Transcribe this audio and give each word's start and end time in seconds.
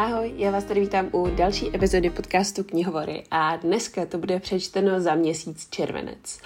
Ahoj, 0.00 0.32
já 0.36 0.50
vás 0.50 0.64
tady 0.64 0.80
vítám 0.80 1.08
u 1.12 1.26
další 1.36 1.76
epizody 1.76 2.10
podcastu 2.10 2.64
Knihovory 2.64 3.22
a 3.30 3.56
dneska 3.56 4.06
to 4.06 4.18
bude 4.18 4.40
přečteno 4.40 5.00
za 5.00 5.14
měsíc 5.14 5.68
červenec. 5.70 6.40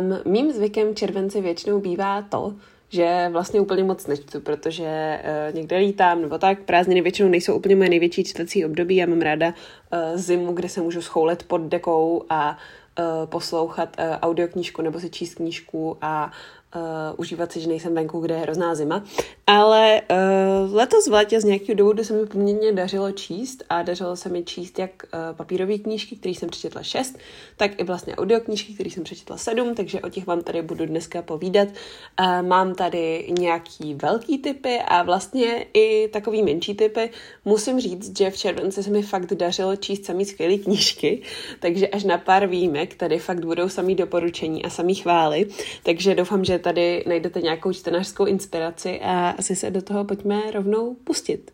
Um, 0.00 0.32
mým 0.32 0.52
zvykem 0.52 0.94
července 0.94 1.40
většinou 1.40 1.80
bývá 1.80 2.22
to, 2.22 2.54
že 2.88 3.28
vlastně 3.32 3.60
úplně 3.60 3.84
moc 3.84 4.06
nečtu, 4.06 4.40
protože 4.40 5.20
uh, 5.48 5.56
někde 5.56 5.76
lítám 5.76 6.22
nebo 6.22 6.38
tak. 6.38 6.62
Prázdniny 6.62 7.00
většinou 7.00 7.28
nejsou 7.28 7.54
úplně 7.54 7.76
moje 7.76 7.90
největší 7.90 8.24
čtecí 8.24 8.64
období. 8.64 8.96
Já 8.96 9.06
mám 9.06 9.20
ráda 9.20 9.46
uh, 9.46 9.98
zimu, 10.14 10.52
kde 10.52 10.68
se 10.68 10.80
můžu 10.80 11.02
schoulet 11.02 11.42
pod 11.42 11.60
dekou 11.60 12.24
a 12.28 12.58
uh, 12.98 13.04
poslouchat 13.26 13.96
uh, 13.98 14.04
audioknížku 14.22 14.82
nebo 14.82 15.00
si 15.00 15.10
číst 15.10 15.34
knížku 15.34 15.96
a 16.00 16.32
uh, 16.76 16.80
užívat 17.16 17.52
si, 17.52 17.60
že 17.60 17.68
nejsem 17.68 17.94
venku, 17.94 18.20
kde 18.20 18.34
je 18.34 18.40
hrozná 18.40 18.74
zima. 18.74 19.04
Ale 19.46 20.02
uh, 20.10 20.74
letos 20.74 21.06
v 21.08 21.12
létě 21.12 21.40
z 21.40 21.44
nějakého 21.44 21.76
důvodu 21.76 22.04
se 22.04 22.12
mi 22.12 22.26
poměrně 22.26 22.72
dařilo 22.72 23.12
číst 23.12 23.64
a 23.68 23.82
dařilo 23.82 24.16
se 24.16 24.28
mi 24.28 24.44
číst 24.44 24.78
jak 24.78 24.90
uh, 25.02 25.36
papírové 25.36 25.78
knížky, 25.78 26.16
které 26.16 26.34
jsem 26.34 26.48
přečetla 26.48 26.82
šest, 26.82 27.18
tak 27.56 27.80
i 27.80 27.84
vlastně 27.84 28.16
audioknížky, 28.16 28.74
které 28.74 28.90
jsem 28.90 29.04
přečetla 29.04 29.36
sedm, 29.36 29.74
takže 29.74 30.00
o 30.00 30.08
těch 30.08 30.26
vám 30.26 30.42
tady 30.42 30.62
budu 30.62 30.86
dneska 30.86 31.22
povídat. 31.22 31.68
Uh, 31.68 32.48
mám 32.48 32.74
tady 32.74 33.32
nějaký 33.38 33.94
velký 33.94 34.38
typy 34.38 34.78
a 34.88 35.02
vlastně 35.02 35.66
i 35.74 36.08
takový 36.08 36.42
menší 36.42 36.74
typy. 36.74 37.10
Musím 37.44 37.80
říct, 37.80 38.18
že 38.18 38.30
v 38.30 38.36
červenci 38.36 38.82
se 38.82 38.90
mi 38.90 39.02
fakt 39.02 39.32
dařilo 39.32 39.76
číst 39.76 40.04
samý 40.04 40.24
skvělé 40.24 40.58
knížky, 40.58 41.22
takže 41.60 41.88
až 41.88 42.04
na 42.04 42.18
pár 42.18 42.46
výjimek 42.46 42.94
tady 42.94 43.18
fakt 43.18 43.44
budou 43.44 43.68
samý 43.68 43.94
doporučení 43.94 44.64
a 44.64 44.70
samý 44.70 44.94
chvály, 44.94 45.46
takže 45.82 46.14
doufám, 46.14 46.44
že 46.44 46.58
tady 46.66 47.04
najdete 47.06 47.40
nějakou 47.40 47.72
čtenářskou 47.72 48.24
inspiraci 48.24 49.00
a 49.00 49.30
asi 49.38 49.56
se 49.56 49.70
do 49.70 49.82
toho 49.82 50.04
pojďme 50.04 50.50
rovnou 50.50 50.94
pustit. 50.94 51.52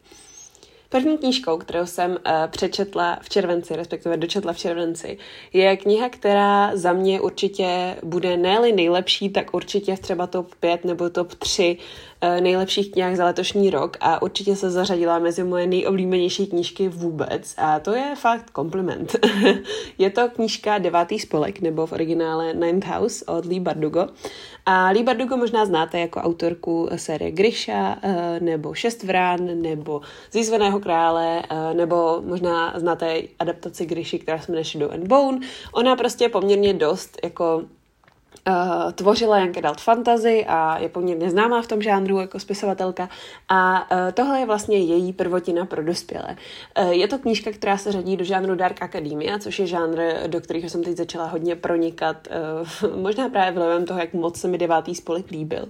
První 0.93 1.19
knížkou, 1.19 1.57
kterou 1.57 1.87
jsem 1.87 2.11
uh, 2.11 2.17
přečetla 2.47 3.19
v 3.23 3.29
červenci, 3.29 3.77
respektive 3.77 4.17
dočetla 4.17 4.53
v 4.53 4.59
červenci, 4.59 5.19
je 5.53 5.77
kniha, 5.77 6.09
která 6.09 6.77
za 6.77 6.93
mě 6.93 7.21
určitě 7.21 7.97
bude 8.03 8.37
ne 8.37 8.61
nejlepší, 8.61 9.29
tak 9.29 9.55
určitě 9.55 9.97
třeba 9.97 10.27
top 10.27 10.55
5 10.55 10.85
nebo 10.85 11.11
top 11.11 11.35
3 11.35 11.79
uh, 12.23 12.41
nejlepších 12.41 12.93
knih 12.93 13.17
za 13.17 13.25
letošní 13.25 13.71
rok 13.71 13.97
a 14.01 14.23
určitě 14.23 14.57
se 14.57 14.71
zařadila 14.71 15.19
mezi 15.19 15.45
moje 15.45 15.67
nejoblíbenější 15.67 16.47
knížky 16.47 16.89
vůbec 16.89 17.55
a 17.57 17.81
to 17.81 17.95
je 17.95 18.15
fakt 18.17 18.51
kompliment. 18.51 19.17
je 19.99 20.11
to 20.11 20.29
knížka 20.29 20.79
Devátý 20.79 21.19
spolek 21.19 21.61
nebo 21.61 21.87
v 21.87 21.93
originále 21.93 22.55
Ninth 22.55 22.87
House 22.87 23.25
od 23.25 23.45
Lee 23.45 23.61
Bardugo 23.61 24.09
a 24.67 24.91
Lee 24.91 25.03
Bardugo 25.03 25.37
možná 25.37 25.67
znáte 25.67 26.01
jako 26.01 26.21
autorku 26.21 26.89
série 26.97 27.31
Grisha 27.31 27.97
uh, 28.05 28.13
nebo 28.41 28.75
Šest 28.75 29.03
vrán 29.03 29.63
nebo 29.63 30.01
Zízveného 30.33 30.81
krále, 30.81 31.43
uh, 31.51 31.77
nebo 31.77 32.23
možná 32.25 32.79
znáte 32.79 33.23
adaptaci 33.39 33.87
Grishi, 33.87 34.19
která 34.19 34.39
se 34.39 34.53
jmenuje 34.53 34.65
Shadow 34.65 34.93
and 34.93 35.07
Bone. 35.07 35.39
Ona 35.73 35.97
prostě 35.97 36.29
poměrně 36.29 36.75
dost 36.75 37.19
jako 37.25 37.63
Uh, 38.49 38.93
tvořila 38.93 39.39
Young 39.39 39.59
Adult 39.59 39.81
Fantasy 39.81 40.45
a 40.49 40.79
je 40.79 40.89
poměrně 40.89 41.31
známá 41.31 41.63
v 41.63 41.67
tom 41.67 41.83
žánru 41.83 42.21
jako 42.21 42.41
spisovatelka 42.41 43.09
a 43.49 43.91
uh, 43.91 44.13
tohle 44.15 44.41
je 44.41 44.47
vlastně 44.47 44.79
její 44.79 45.13
prvotina 45.13 45.67
pro 45.67 45.85
dospělé. 45.85 46.37
Uh, 46.81 46.91
je 46.91 47.09
to 47.09 47.19
knížka, 47.19 47.53
která 47.53 47.79
se 47.79 47.93
řadí 47.93 48.17
do 48.17 48.25
žánru 48.25 48.55
Dark 48.55 48.83
Academia, 48.83 49.39
což 49.39 49.59
je 49.59 49.67
žánr, 49.67 50.01
do 50.27 50.41
kterého 50.41 50.69
jsem 50.69 50.85
teď 50.85 50.97
začala 50.97 51.27
hodně 51.27 51.57
pronikat, 51.57 52.29
možná 52.97 53.29
právě 53.29 53.53
vlivem 53.53 53.87
toho, 53.87 54.01
jak 54.01 54.15
moc 54.15 54.41
se 54.41 54.49
mi 54.49 54.59
devátý 54.59 54.95
spolek 54.95 55.31
líbil. 55.31 55.69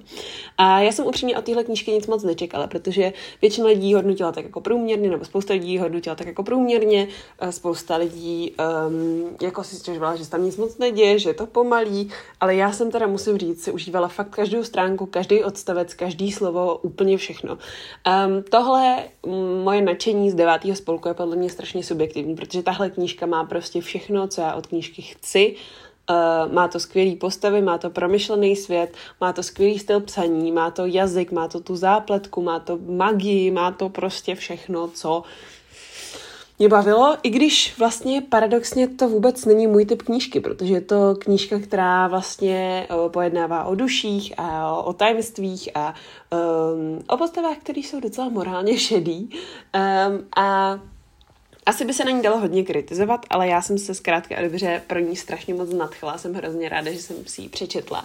A 0.58 0.80
já 0.80 0.92
jsem 0.92 1.06
upřímně 1.06 1.38
od 1.38 1.44
téhle 1.44 1.64
knížky 1.64 1.90
nic 1.90 2.06
moc 2.06 2.22
nečekala, 2.24 2.66
protože 2.66 3.12
většina 3.42 3.66
lidí 3.66 3.94
hodnotila 3.94 4.32
tak 4.32 4.44
jako 4.44 4.60
průměrně, 4.60 5.10
nebo 5.10 5.24
spousta 5.24 5.54
lidí 5.54 5.78
hodnotila 5.78 6.16
tak 6.16 6.26
jako 6.26 6.42
průměrně, 6.42 7.08
spousta 7.50 7.96
lidí 7.96 8.54
um, 8.88 9.36
jako 9.40 9.64
si 9.64 9.76
stěžovala, 9.76 10.16
že 10.16 10.30
tam 10.30 10.44
nic 10.44 10.56
moc 10.56 10.78
neděje, 10.78 11.18
že 11.18 11.30
je 11.30 11.34
to 11.34 11.46
pomalý, 11.46 12.10
ale 12.40 12.61
já 12.62 12.72
jsem 12.72 12.90
teda, 12.90 13.06
musím 13.06 13.38
říct, 13.38 13.64
si 13.64 13.72
užívala 13.72 14.08
fakt 14.08 14.28
každou 14.30 14.64
stránku, 14.64 15.06
každý 15.06 15.44
odstavec, 15.44 15.94
každý 15.94 16.32
slovo, 16.32 16.76
úplně 16.76 17.16
všechno. 17.16 17.52
Um, 17.54 18.42
tohle 18.50 19.04
moje 19.64 19.82
nadšení 19.82 20.30
z 20.30 20.34
devátého 20.34 20.76
spolku 20.76 21.08
je 21.08 21.14
podle 21.14 21.36
mě 21.36 21.50
strašně 21.50 21.82
subjektivní, 21.82 22.36
protože 22.36 22.62
tahle 22.62 22.90
knížka 22.90 23.26
má 23.26 23.44
prostě 23.44 23.80
všechno, 23.80 24.28
co 24.28 24.40
já 24.40 24.54
od 24.54 24.66
knížky 24.66 25.02
chci. 25.02 25.54
Uh, 26.10 26.52
má 26.52 26.68
to 26.68 26.80
skvělý 26.80 27.16
postavy, 27.16 27.62
má 27.62 27.78
to 27.78 27.90
promyšlený 27.90 28.56
svět, 28.56 28.94
má 29.20 29.32
to 29.32 29.42
skvělý 29.42 29.78
styl 29.78 30.00
psaní, 30.00 30.52
má 30.52 30.70
to 30.70 30.86
jazyk, 30.86 31.32
má 31.32 31.48
to 31.48 31.60
tu 31.60 31.76
zápletku, 31.76 32.42
má 32.42 32.58
to 32.58 32.78
magii, 32.86 33.50
má 33.50 33.72
to 33.72 33.88
prostě 33.88 34.34
všechno, 34.34 34.88
co 34.88 35.22
mě 36.62 36.68
bavilo, 36.68 37.16
i 37.22 37.30
když 37.30 37.78
vlastně 37.78 38.20
paradoxně 38.20 38.88
to 38.88 39.08
vůbec 39.08 39.44
není 39.44 39.66
můj 39.66 39.84
typ 39.84 40.02
knížky, 40.02 40.40
protože 40.40 40.74
je 40.74 40.80
to 40.80 41.14
knížka, 41.18 41.58
která 41.58 42.08
vlastně 42.08 42.86
eh, 42.90 43.08
pojednává 43.08 43.64
o 43.64 43.74
duších 43.74 44.34
a 44.38 44.76
o 44.76 44.92
tajemstvích 44.92 45.68
a 45.74 45.94
um, 46.30 47.02
o 47.08 47.16
postavách, 47.16 47.56
které 47.58 47.80
jsou 47.80 48.00
docela 48.00 48.28
morálně 48.28 48.78
šedý. 48.88 49.30
Um, 49.30 50.24
a 50.36 50.78
asi 51.66 51.84
by 51.84 51.94
se 51.94 52.04
na 52.04 52.10
ní 52.10 52.22
dalo 52.22 52.38
hodně 52.38 52.64
kritizovat, 52.64 53.26
ale 53.30 53.48
já 53.48 53.62
jsem 53.62 53.78
se 53.78 53.94
zkrátka 53.94 54.36
a 54.36 54.42
dobře 54.42 54.82
pro 54.86 54.98
ní 54.98 55.16
strašně 55.16 55.54
moc 55.54 55.70
nadchla. 55.70 56.18
Jsem 56.18 56.34
hrozně 56.34 56.68
ráda, 56.68 56.92
že 56.92 56.98
jsem 56.98 57.16
si 57.26 57.42
ji 57.42 57.48
přečetla. 57.48 58.04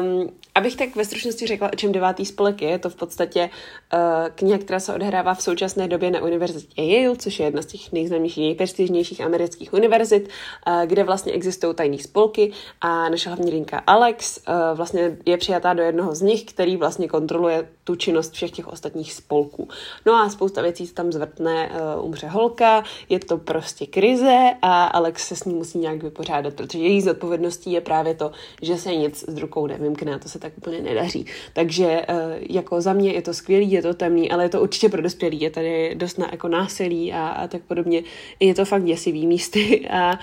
Um, 0.00 0.30
abych 0.54 0.76
tak 0.76 0.96
ve 0.96 1.04
stručnosti 1.04 1.46
řekla, 1.46 1.72
o 1.72 1.76
čem 1.76 1.92
devátý 1.92 2.24
spolek 2.24 2.62
je, 2.62 2.68
je 2.68 2.78
to 2.78 2.90
v 2.90 2.94
podstatě 2.94 3.50
uh, 3.92 4.28
kniha, 4.34 4.58
která 4.58 4.80
se 4.80 4.94
odehrává 4.94 5.34
v 5.34 5.42
současné 5.42 5.88
době 5.88 6.10
na 6.10 6.22
univerzitě 6.22 6.82
Yale, 6.82 7.16
což 7.16 7.38
je 7.38 7.46
jedna 7.46 7.62
z 7.62 7.66
těch 7.66 7.92
nejznámějších, 7.92 8.44
nejprestižnějších 8.44 9.20
amerických 9.20 9.72
univerzit, 9.72 10.28
uh, 10.28 10.82
kde 10.86 11.04
vlastně 11.04 11.32
existují 11.32 11.74
tajné 11.74 11.98
spolky 11.98 12.52
a 12.80 13.08
naše 13.08 13.28
hlavní 13.28 13.50
linka 13.50 13.82
Alex 13.86 14.38
uh, 14.48 14.76
vlastně 14.76 15.16
je 15.26 15.36
přijatá 15.36 15.74
do 15.74 15.82
jednoho 15.82 16.14
z 16.14 16.22
nich, 16.22 16.44
který 16.44 16.76
vlastně 16.76 17.08
kontroluje 17.08 17.68
tu 17.88 17.96
činnost 17.96 18.32
všech 18.32 18.50
těch 18.50 18.68
ostatních 18.68 19.12
spolků. 19.12 19.68
No 20.06 20.14
a 20.14 20.28
spousta 20.28 20.62
věcí 20.62 20.86
se 20.86 20.94
tam 20.94 21.12
zvrtne, 21.12 21.70
uh, 21.96 22.04
umře 22.04 22.26
holka, 22.26 22.84
je 23.08 23.18
to 23.18 23.38
prostě 23.38 23.86
krize 23.86 24.38
a 24.62 24.84
Alex 24.84 25.28
se 25.28 25.36
s 25.36 25.44
ní 25.44 25.54
musí 25.54 25.78
nějak 25.78 26.02
vypořádat, 26.02 26.54
protože 26.54 26.78
její 26.78 27.02
zodpovědností 27.02 27.72
je 27.72 27.80
právě 27.80 28.14
to, 28.14 28.32
že 28.62 28.76
se 28.76 28.94
nic 28.94 29.24
s 29.28 29.38
rukou 29.38 29.66
nevymkne, 29.66 30.18
to 30.18 30.28
se 30.28 30.38
tak 30.38 30.52
úplně 30.56 30.80
nedaří. 30.80 31.26
Takže 31.52 31.86
uh, 31.86 32.14
jako 32.50 32.80
za 32.80 32.92
mě 32.92 33.12
je 33.12 33.22
to 33.22 33.34
skvělý, 33.34 33.72
je 33.72 33.82
to 33.82 33.94
temný, 33.94 34.30
ale 34.30 34.44
je 34.44 34.48
to 34.48 34.62
určitě 34.62 34.88
pro 34.88 35.02
dospělý, 35.02 35.40
je 35.40 35.50
tady 35.50 35.94
dost 35.94 36.18
na, 36.18 36.28
jako 36.32 36.48
násilí 36.48 37.12
a, 37.12 37.28
a 37.28 37.48
tak 37.48 37.62
podobně. 37.62 38.02
Je 38.40 38.54
to 38.54 38.64
fakt 38.64 38.84
děsivý 38.84 39.26
místy 39.26 39.88
a 39.90 40.18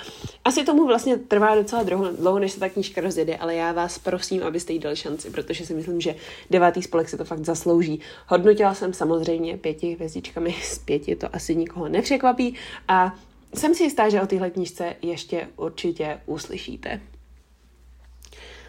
asi 0.46 0.64
tomu 0.64 0.88
vlastně 0.88 1.18
trvá 1.18 1.56
docela 1.56 1.84
dlouho, 2.20 2.40
než 2.40 2.52
se 2.52 2.60
ta 2.60 2.70
knížka 2.70 3.02
rozjede, 3.02 3.38
ale 3.38 3.56
já 3.56 3.72
vás 3.72 4.00
prosím, 4.00 4.44
abyste 4.44 4.74
jí 4.74 4.80
dali 4.80 4.96
šanci, 4.96 5.30
protože 5.30 5.66
si 5.66 5.74
myslím, 5.74 6.02
že 6.02 6.16
devátý 6.50 6.82
spolek 6.82 7.10
se 7.10 7.18
to 7.18 7.26
fakt 7.26 7.46
zaslouží. 7.56 8.00
Hodnotila 8.28 8.74
jsem 8.74 8.94
samozřejmě 8.94 9.58
pěti 9.58 9.94
hvězdičkami 9.96 10.56
z 10.64 10.78
pěti, 10.78 11.16
to 11.16 11.36
asi 11.36 11.56
nikoho 11.56 11.90
nepřekvapí 11.90 12.56
a 12.88 13.16
jsem 13.54 13.76
si 13.76 13.84
jistá, 13.84 14.10
že 14.10 14.22
o 14.22 14.28
téhle 14.28 14.50
knížce 14.50 14.96
ještě 15.02 15.48
určitě 15.56 16.20
uslyšíte. 16.26 17.02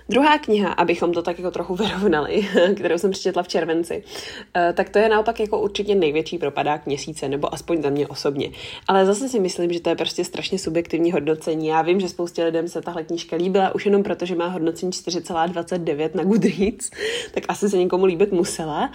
Druhá 0.09 0.39
kniha, 0.39 0.73
abychom 0.73 1.13
to 1.13 1.23
tak 1.23 1.39
jako 1.39 1.51
trochu 1.51 1.75
vyrovnali, 1.75 2.49
kterou 2.77 2.99
jsem 2.99 3.11
přečetla 3.11 3.43
v 3.43 3.49
červenci, 3.49 4.05
eh, 4.57 4.73
tak 4.73 4.89
to 4.89 4.99
je 4.99 5.09
naopak 5.09 5.41
jako 5.41 5.61
určitě 5.61 5.95
největší 5.95 6.39
propadák 6.39 6.87
měsíce, 6.87 7.29
nebo 7.29 7.55
aspoň 7.55 7.83
za 7.83 7.91
mě 7.91 8.09
osobně. 8.09 8.51
Ale 8.89 9.07
zase 9.07 9.29
si 9.29 9.41
myslím, 9.41 9.73
že 9.73 9.81
to 9.81 9.89
je 9.89 9.97
prostě 9.97 10.25
strašně 10.25 10.59
subjektivní 10.59 11.13
hodnocení. 11.13 11.67
Já 11.67 11.83
vím, 11.83 12.01
že 12.01 12.09
spoustě 12.09 12.45
lidem 12.45 12.69
se 12.69 12.83
tahle 12.83 13.05
knížka 13.05 13.37
líbila 13.37 13.75
už 13.75 13.87
jenom 13.87 14.03
proto, 14.03 14.27
že 14.27 14.35
má 14.35 14.47
hodnocení 14.47 14.93
4,29 14.93 16.11
na 16.15 16.25
Goodreads, 16.25 16.91
tak 17.35 17.45
asi 17.49 17.69
se 17.69 17.79
někomu 17.79 18.05
líbit 18.05 18.33
musela. 18.33 18.91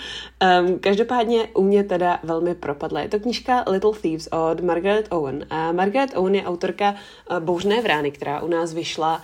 Um, 0.61 0.79
každopádně 0.79 1.47
u 1.53 1.61
mě 1.63 1.83
teda 1.83 2.19
velmi 2.23 2.55
propadla. 2.55 3.01
Je 3.01 3.09
to 3.09 3.19
knížka 3.19 3.63
Little 3.67 3.93
Thieves 4.01 4.27
od 4.27 4.61
Margaret 4.61 5.07
Owen. 5.09 5.45
A 5.49 5.71
Margaret 5.71 6.11
Owen 6.15 6.35
je 6.35 6.43
autorka 6.43 6.95
uh, 7.31 7.39
Bouřné 7.39 7.81
vrány, 7.81 8.11
která 8.11 8.41
u 8.41 8.47
nás 8.47 8.73
vyšla 8.73 9.21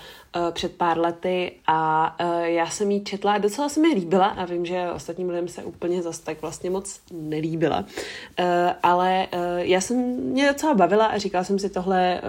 před 0.51 0.75
pár 0.75 0.99
lety 0.99 1.51
a 1.67 2.15
uh, 2.23 2.43
já 2.43 2.69
jsem 2.69 2.91
ji 2.91 3.01
četla 3.03 3.33
a 3.33 3.37
docela 3.37 3.69
se 3.69 3.79
mi 3.79 3.87
líbila 3.87 4.25
a 4.25 4.45
vím, 4.45 4.65
že 4.65 4.91
ostatním 4.95 5.29
lidem 5.29 5.47
se 5.47 5.63
úplně 5.63 6.01
zas 6.01 6.19
tak 6.19 6.41
vlastně 6.41 6.69
moc 6.69 6.99
nelíbila. 7.11 7.79
Uh, 7.79 8.45
ale 8.83 9.27
já 9.57 9.81
jsem 9.81 9.97
mě 10.17 10.47
docela 10.47 10.73
bavila 10.73 11.05
a 11.05 11.17
říkala 11.17 11.43
jsem 11.43 11.59
si 11.59 11.69
tohle, 11.69 12.21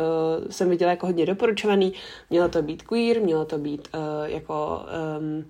jsem 0.50 0.68
viděla 0.70 0.90
jako 0.90 1.06
hodně 1.06 1.26
doporučovaný, 1.26 1.92
mělo 2.30 2.48
to 2.48 2.62
být 2.62 2.82
queer, 2.82 3.20
mělo 3.20 3.44
to 3.44 3.58
být 3.58 3.88
jako... 4.24 4.82
Um, 5.18 5.44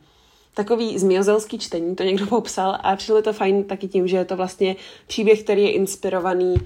takový 0.55 0.99
zmiozelský 0.99 1.59
čtení, 1.59 1.97
to 1.97 2.03
někdo 2.03 2.27
popsal 2.27 2.79
a 2.83 2.97
přišlo 2.97 3.23
to 3.23 3.33
fajn 3.33 3.65
taky 3.65 3.89
tím, 3.89 4.09
že 4.09 4.17
je 4.17 4.25
to 4.25 4.37
vlastně 4.37 4.77
příběh, 5.07 5.43
který 5.43 5.63
je 5.63 5.73
inspirovaný 5.73 6.55
uh, 6.55 6.61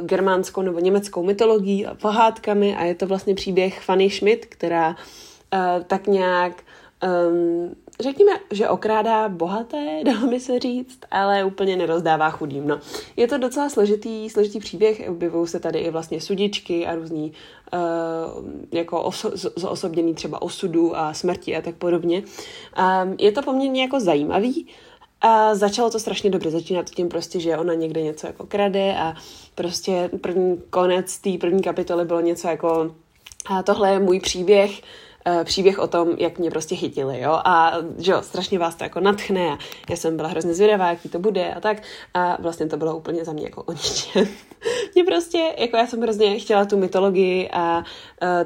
germánskou 0.00 0.62
nebo 0.62 0.78
německou 0.78 1.22
mytologií 1.22 1.86
a 1.86 1.94
pohádkami 1.94 2.76
a 2.76 2.84
je 2.84 2.94
to 2.94 3.06
vlastně 3.06 3.34
příběh 3.34 3.80
Fanny 3.80 4.10
Schmidt, 4.10 4.46
která 4.46 4.88
uh, 4.88 5.84
tak 5.86 6.06
nějak 6.06 6.62
um, 7.28 7.74
řekněme, 8.00 8.32
že 8.50 8.68
okrádá 8.68 9.28
bohaté, 9.28 10.00
dalo 10.04 10.26
by 10.26 10.40
se 10.40 10.58
říct, 10.58 10.98
ale 11.10 11.44
úplně 11.44 11.76
nerozdává 11.76 12.30
chudým. 12.30 12.68
No. 12.68 12.80
Je 13.16 13.28
to 13.28 13.38
docela 13.38 13.68
složitý, 13.68 14.30
složitý 14.30 14.58
příběh, 14.58 15.02
objevují 15.08 15.48
se 15.48 15.60
tady 15.60 15.78
i 15.78 15.90
vlastně 15.90 16.20
sudičky 16.20 16.86
a 16.86 16.94
různý 16.94 17.32
uh, 17.72 18.44
jako 18.72 19.02
oso- 19.02 19.52
zosobněný 19.56 20.14
třeba 20.14 20.42
osudu 20.42 20.96
a 20.96 21.14
smrti 21.14 21.56
a 21.56 21.62
tak 21.62 21.74
podobně. 21.74 22.22
Um, 22.22 23.16
je 23.18 23.32
to 23.32 23.42
poměrně 23.42 23.82
jako 23.82 24.00
zajímavý, 24.00 24.66
a 25.26 25.54
začalo 25.54 25.90
to 25.90 25.98
strašně 25.98 26.30
dobře. 26.30 26.50
Začíná 26.50 26.82
to 26.82 26.94
tím 26.94 27.08
prostě, 27.08 27.40
že 27.40 27.56
ona 27.56 27.74
někde 27.74 28.02
něco 28.02 28.26
jako 28.26 28.46
krade 28.46 28.96
a 28.96 29.14
prostě 29.54 30.10
první 30.20 30.62
konec 30.70 31.18
té 31.18 31.30
první 31.40 31.62
kapitoly 31.62 32.04
bylo 32.04 32.20
něco 32.20 32.48
jako 32.48 32.94
a 33.46 33.62
tohle 33.62 33.92
je 33.92 33.98
můj 33.98 34.20
příběh, 34.20 34.82
příběh 35.44 35.78
o 35.78 35.86
tom, 35.86 36.08
jak 36.18 36.38
mě 36.38 36.50
prostě 36.50 36.76
chytili, 36.76 37.20
jo, 37.20 37.32
a 37.44 37.72
že 37.98 38.12
jo, 38.12 38.22
strašně 38.22 38.58
vás 38.58 38.74
to 38.74 38.84
jako 38.84 39.00
natchne 39.00 39.50
a 39.50 39.58
já 39.90 39.96
jsem 39.96 40.16
byla 40.16 40.28
hrozně 40.28 40.54
zvědavá, 40.54 40.88
jaký 40.88 41.08
to 41.08 41.18
bude 41.18 41.54
a 41.54 41.60
tak. 41.60 41.82
A 42.14 42.42
vlastně 42.42 42.66
to 42.66 42.76
bylo 42.76 42.96
úplně 42.96 43.24
za 43.24 43.32
mě 43.32 43.44
jako 43.44 43.62
o 43.62 43.72
mě 44.94 45.04
prostě, 45.04 45.54
jako 45.58 45.76
já 45.76 45.86
jsem 45.86 46.00
hrozně 46.00 46.38
chtěla 46.38 46.64
tu 46.64 46.76
mytologii 46.76 47.48
a 47.52 47.78
uh, 47.78 47.84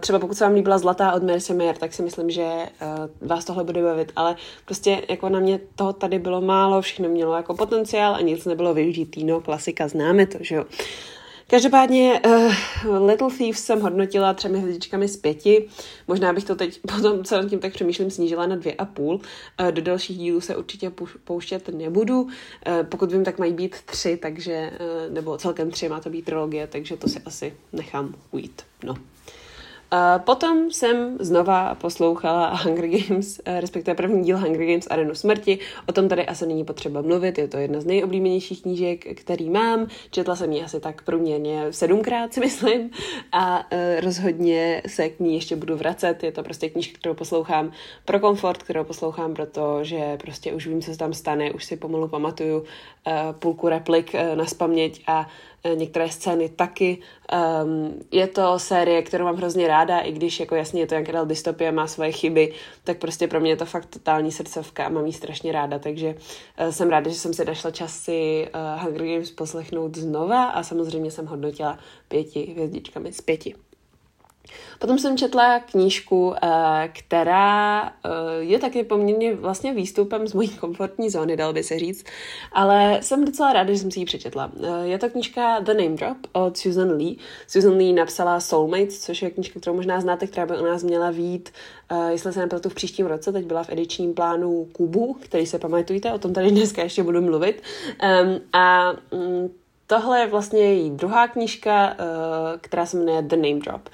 třeba 0.00 0.18
pokud 0.18 0.34
se 0.34 0.44
vám 0.44 0.54
líbila 0.54 0.78
Zlatá 0.78 1.12
od 1.12 1.22
Mercimer, 1.22 1.76
tak 1.76 1.92
si 1.92 2.02
myslím, 2.02 2.30
že 2.30 2.42
uh, 2.42 3.28
vás 3.28 3.44
tohle 3.44 3.64
bude 3.64 3.82
bavit, 3.82 4.12
ale 4.16 4.36
prostě 4.64 5.02
jako 5.08 5.28
na 5.28 5.40
mě 5.40 5.60
toho 5.74 5.92
tady 5.92 6.18
bylo 6.18 6.40
málo, 6.40 6.82
všechno 6.82 7.08
mělo 7.08 7.34
jako 7.34 7.54
potenciál 7.54 8.14
a 8.14 8.20
nic 8.20 8.44
nebylo 8.44 8.74
využitý, 8.74 9.24
no, 9.24 9.40
klasika, 9.40 9.88
známe 9.88 10.26
to, 10.26 10.38
že 10.40 10.54
jo. 10.54 10.64
Každopádně 11.50 12.20
uh, 12.26 13.06
Little 13.06 13.28
Thieves 13.38 13.64
jsem 13.64 13.80
hodnotila 13.80 14.34
třemi 14.34 14.58
hvězdičkami 14.58 15.08
z 15.08 15.16
pěti. 15.16 15.68
Možná 16.08 16.32
bych 16.32 16.44
to 16.44 16.56
teď 16.56 16.80
potom, 16.80 17.24
co 17.24 17.48
tím 17.48 17.58
tak 17.58 17.72
přemýšlím, 17.72 18.10
snížila 18.10 18.46
na 18.46 18.56
dvě 18.56 18.74
a 18.74 18.84
půl. 18.84 19.14
Uh, 19.14 19.72
do 19.72 19.82
dalších 19.82 20.18
dílů 20.18 20.40
se 20.40 20.56
určitě 20.56 20.92
pouštět 21.24 21.68
nebudu. 21.68 22.22
Uh, 22.22 22.30
pokud 22.82 23.12
vím, 23.12 23.24
tak 23.24 23.38
mají 23.38 23.52
být 23.52 23.76
tři, 23.84 24.16
takže, 24.16 24.70
uh, 24.80 25.14
nebo 25.14 25.38
celkem 25.38 25.70
tři 25.70 25.88
má 25.88 26.00
to 26.00 26.10
být 26.10 26.24
trilogie, 26.24 26.66
takže 26.66 26.96
to 26.96 27.08
si 27.08 27.20
asi 27.26 27.54
nechám 27.72 28.14
ujít. 28.30 28.62
No. 28.84 28.94
Potom 30.18 30.70
jsem 30.70 31.18
znova 31.20 31.74
poslouchala 31.74 32.54
Hunger 32.54 32.88
Games, 32.88 33.40
eh, 33.44 33.60
respektive 33.60 33.94
první 33.94 34.24
díl 34.24 34.38
Hunger 34.38 34.66
Games 34.66 34.86
Arenu 34.90 35.14
smrti. 35.14 35.58
O 35.88 35.92
tom 35.92 36.08
tady 36.08 36.26
asi 36.26 36.46
není 36.46 36.64
potřeba 36.64 37.02
mluvit, 37.02 37.38
je 37.38 37.48
to 37.48 37.56
jedna 37.56 37.80
z 37.80 37.84
nejoblíbenějších 37.84 38.62
knížek, 38.62 39.20
který 39.20 39.50
mám. 39.50 39.86
Četla 40.10 40.36
jsem 40.36 40.52
ji 40.52 40.62
asi 40.62 40.80
tak 40.80 41.02
průměrně 41.02 41.72
sedmkrát, 41.72 42.34
si 42.34 42.40
myslím, 42.40 42.90
a 43.32 43.58
uh, 43.58 43.78
rozhodně 44.00 44.82
se 44.86 45.08
k 45.08 45.20
ní 45.20 45.34
ještě 45.34 45.56
budu 45.56 45.76
vracet. 45.76 46.22
Je 46.22 46.32
to 46.32 46.42
prostě 46.42 46.68
knížka, 46.68 46.98
kterou 46.98 47.14
poslouchám 47.14 47.72
pro 48.04 48.20
komfort, 48.20 48.62
kterou 48.62 48.84
poslouchám, 48.84 49.34
protože 49.34 50.18
prostě 50.20 50.52
už 50.52 50.66
vím, 50.66 50.82
co 50.82 50.90
se 50.90 50.98
tam 50.98 51.14
stane, 51.14 51.52
už 51.52 51.64
si 51.64 51.76
pomalu 51.76 52.08
pamatuju 52.08 52.58
uh, 52.58 52.64
půlku 53.38 53.68
replik 53.68 54.14
na 54.34 54.46
spaměť 54.46 55.02
a 55.06 55.20
Eh, 55.20 55.49
některé 55.74 56.08
scény 56.08 56.48
taky. 56.48 56.98
Um, 57.64 57.94
je 58.10 58.26
to 58.26 58.58
série, 58.58 59.02
kterou 59.02 59.24
mám 59.24 59.36
hrozně 59.36 59.68
ráda, 59.68 59.98
i 59.98 60.12
když 60.12 60.40
jako 60.40 60.54
jasně 60.54 60.80
je 60.80 60.86
to 60.86 60.94
nějaká 60.94 61.24
dystopie, 61.24 61.72
má 61.72 61.86
svoje 61.86 62.12
chyby, 62.12 62.52
tak 62.84 62.98
prostě 62.98 63.28
pro 63.28 63.40
mě 63.40 63.50
je 63.50 63.56
to 63.56 63.66
fakt 63.66 63.86
totální 63.86 64.32
srdcovka 64.32 64.86
a 64.86 64.88
mám 64.88 65.06
ji 65.06 65.12
strašně 65.12 65.52
ráda, 65.52 65.78
takže 65.78 66.14
uh, 66.60 66.70
jsem 66.70 66.90
ráda, 66.90 67.10
že 67.10 67.16
jsem 67.16 67.34
si 67.34 67.44
našla 67.44 67.70
čas 67.70 67.98
si 67.98 68.48
uh, 68.54 68.82
Hunger 68.82 69.06
Games 69.06 69.30
poslechnout 69.30 69.96
znova 69.96 70.44
a 70.44 70.62
samozřejmě 70.62 71.10
jsem 71.10 71.26
hodnotila 71.26 71.78
pěti 72.08 72.44
hvězdičkami 72.52 73.12
z 73.12 73.20
pěti. 73.20 73.54
Potom 74.78 74.98
jsem 74.98 75.16
četla 75.16 75.58
knížku, 75.58 76.34
eh, 76.42 76.90
která 76.92 77.82
eh, 77.88 78.10
je 78.38 78.58
taky 78.58 78.84
poměrně 78.84 79.34
vlastně 79.34 79.74
výstupem 79.74 80.26
z 80.26 80.34
mojí 80.34 80.48
komfortní 80.60 81.10
zóny, 81.10 81.36
dal 81.36 81.52
by 81.52 81.62
se 81.62 81.78
říct, 81.78 82.04
ale 82.52 82.98
jsem 83.02 83.24
docela 83.24 83.52
ráda, 83.52 83.72
že 83.72 83.78
jsem 83.78 83.90
si 83.90 84.00
ji 84.00 84.04
přečetla. 84.04 84.52
Eh, 84.62 84.86
je 84.86 84.98
to 84.98 85.10
knížka 85.10 85.58
The 85.60 85.74
Name 85.74 85.96
Drop 85.96 86.16
od 86.32 86.58
Susan 86.58 86.90
Lee. 86.96 87.16
Susan 87.46 87.76
Lee 87.76 87.92
napsala 87.92 88.40
Soulmates, 88.40 89.00
což 89.00 89.22
je 89.22 89.30
knížka, 89.30 89.60
kterou 89.60 89.76
možná 89.76 90.00
znáte, 90.00 90.26
která 90.26 90.46
by 90.46 90.58
u 90.58 90.64
nás 90.64 90.82
měla 90.82 91.10
vít, 91.10 91.50
jestli 92.10 92.32
se 92.32 92.40
nepletu 92.40 92.68
v 92.68 92.74
příštím 92.74 93.06
roce, 93.06 93.32
teď 93.32 93.46
byla 93.46 93.64
v 93.64 93.70
edičním 93.70 94.14
plánu 94.14 94.68
Kubu, 94.72 95.16
který 95.20 95.46
se 95.46 95.58
pamatujete, 95.58 96.12
o 96.12 96.18
tom 96.18 96.32
tady 96.32 96.50
dneska 96.50 96.82
ještě 96.82 97.02
budu 97.02 97.22
mluvit. 97.22 97.62
A 98.52 98.92
mm, 98.92 99.48
Tohle 99.90 100.20
je 100.20 100.26
vlastně 100.26 100.60
její 100.60 100.90
druhá 100.90 101.28
knížka, 101.28 101.96
eh, 101.98 102.58
která 102.58 102.86
se 102.86 102.96
jmenuje 102.96 103.22
The 103.22 103.36
Name 103.36 103.60
Drop. 103.60 103.88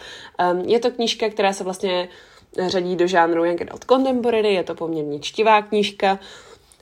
Je 0.67 0.81
to 0.81 0.91
knížka, 0.91 1.29
která 1.29 1.53
se 1.53 1.65
vlastně 1.65 2.09
řadí 2.67 2.97
do 2.97 3.07
žánru 3.07 3.45
Young 3.45 3.63
Adult 3.63 3.85
Contemporary, 3.85 4.55
je 4.55 4.65
to 4.65 4.75
poměrně 4.75 5.21
čtivá 5.21 5.63
knížka, 5.63 6.19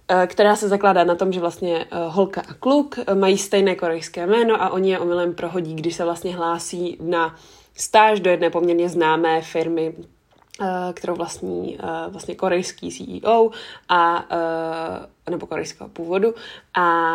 eh, 0.09 0.27
která 0.27 0.57
se 0.57 0.69
zakládá 0.69 1.05
na 1.05 1.15
tom, 1.15 1.33
že 1.33 1.41
vlastně 1.41 1.85
eh, 1.85 1.87
holka 2.09 2.41
a 2.41 2.55
kluk 2.55 2.99
mají 3.15 3.39
stejné 3.39 3.75
korejské 3.75 4.27
jméno 4.27 4.63
a 4.63 4.71
oni 4.71 4.91
je 4.91 4.99
omylem 4.99 5.35
prohodí, 5.35 5.75
když 5.75 5.95
se 5.95 6.05
vlastně 6.05 6.37
hlásí 6.37 6.99
na 7.01 7.37
stáž 7.75 8.21
do 8.21 8.31
jedné 8.31 8.51
poměrně 8.51 8.89
známé 8.89 9.43
firmy 9.43 9.95
kterou 10.93 11.15
vlastní 11.15 11.79
uh, 11.79 12.13
vlastně 12.13 12.35
korejský 12.35 12.91
CEO 12.91 13.51
a 13.89 14.25
uh, 14.33 15.31
nebo 15.31 15.47
korejského 15.47 15.89
původu. 15.89 16.35
A 16.75 17.15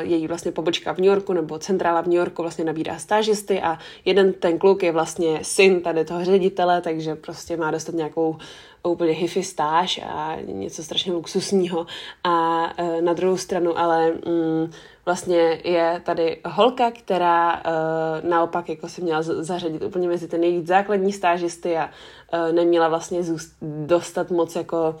její 0.00 0.26
vlastně 0.26 0.52
pobočka 0.52 0.92
v 0.92 0.98
New 0.98 1.06
Yorku 1.06 1.32
nebo 1.32 1.58
centrála 1.58 2.00
v 2.00 2.06
New 2.06 2.16
Yorku 2.16 2.42
vlastně 2.42 2.64
nabírá 2.64 2.98
stážisty 2.98 3.60
a 3.60 3.78
jeden 4.04 4.32
ten 4.32 4.58
kluk 4.58 4.82
je 4.82 4.92
vlastně 4.92 5.38
syn 5.42 5.80
tady 5.80 6.04
toho 6.04 6.24
ředitele, 6.24 6.80
takže 6.80 7.14
prostě 7.14 7.56
má 7.56 7.70
dostat 7.70 7.94
nějakou 7.94 8.36
úplně 8.82 9.12
hifi 9.12 9.42
stáž 9.42 10.00
a 10.06 10.36
něco 10.46 10.84
strašně 10.84 11.12
luxusního. 11.12 11.86
A 12.24 12.66
na 13.00 13.12
druhou 13.12 13.36
stranu 13.36 13.78
ale 13.78 14.12
um, 14.12 14.70
vlastně 15.08 15.60
je 15.64 16.02
tady 16.04 16.36
holka, 16.44 16.90
která 16.90 17.52
uh, 17.54 18.30
naopak 18.30 18.68
jako 18.68 18.88
se 18.88 19.00
měla 19.00 19.22
zařadit 19.22 19.82
úplně 19.82 20.08
mezi 20.08 20.28
ty 20.28 20.38
nejvíc 20.38 20.66
základní 20.66 21.12
stážisty 21.12 21.76
a 21.76 21.84
uh, 21.84 22.52
neměla 22.52 22.88
vlastně 22.88 23.22
zůst, 23.22 23.52
dostat 23.86 24.30
moc 24.30 24.56
jako 24.56 24.96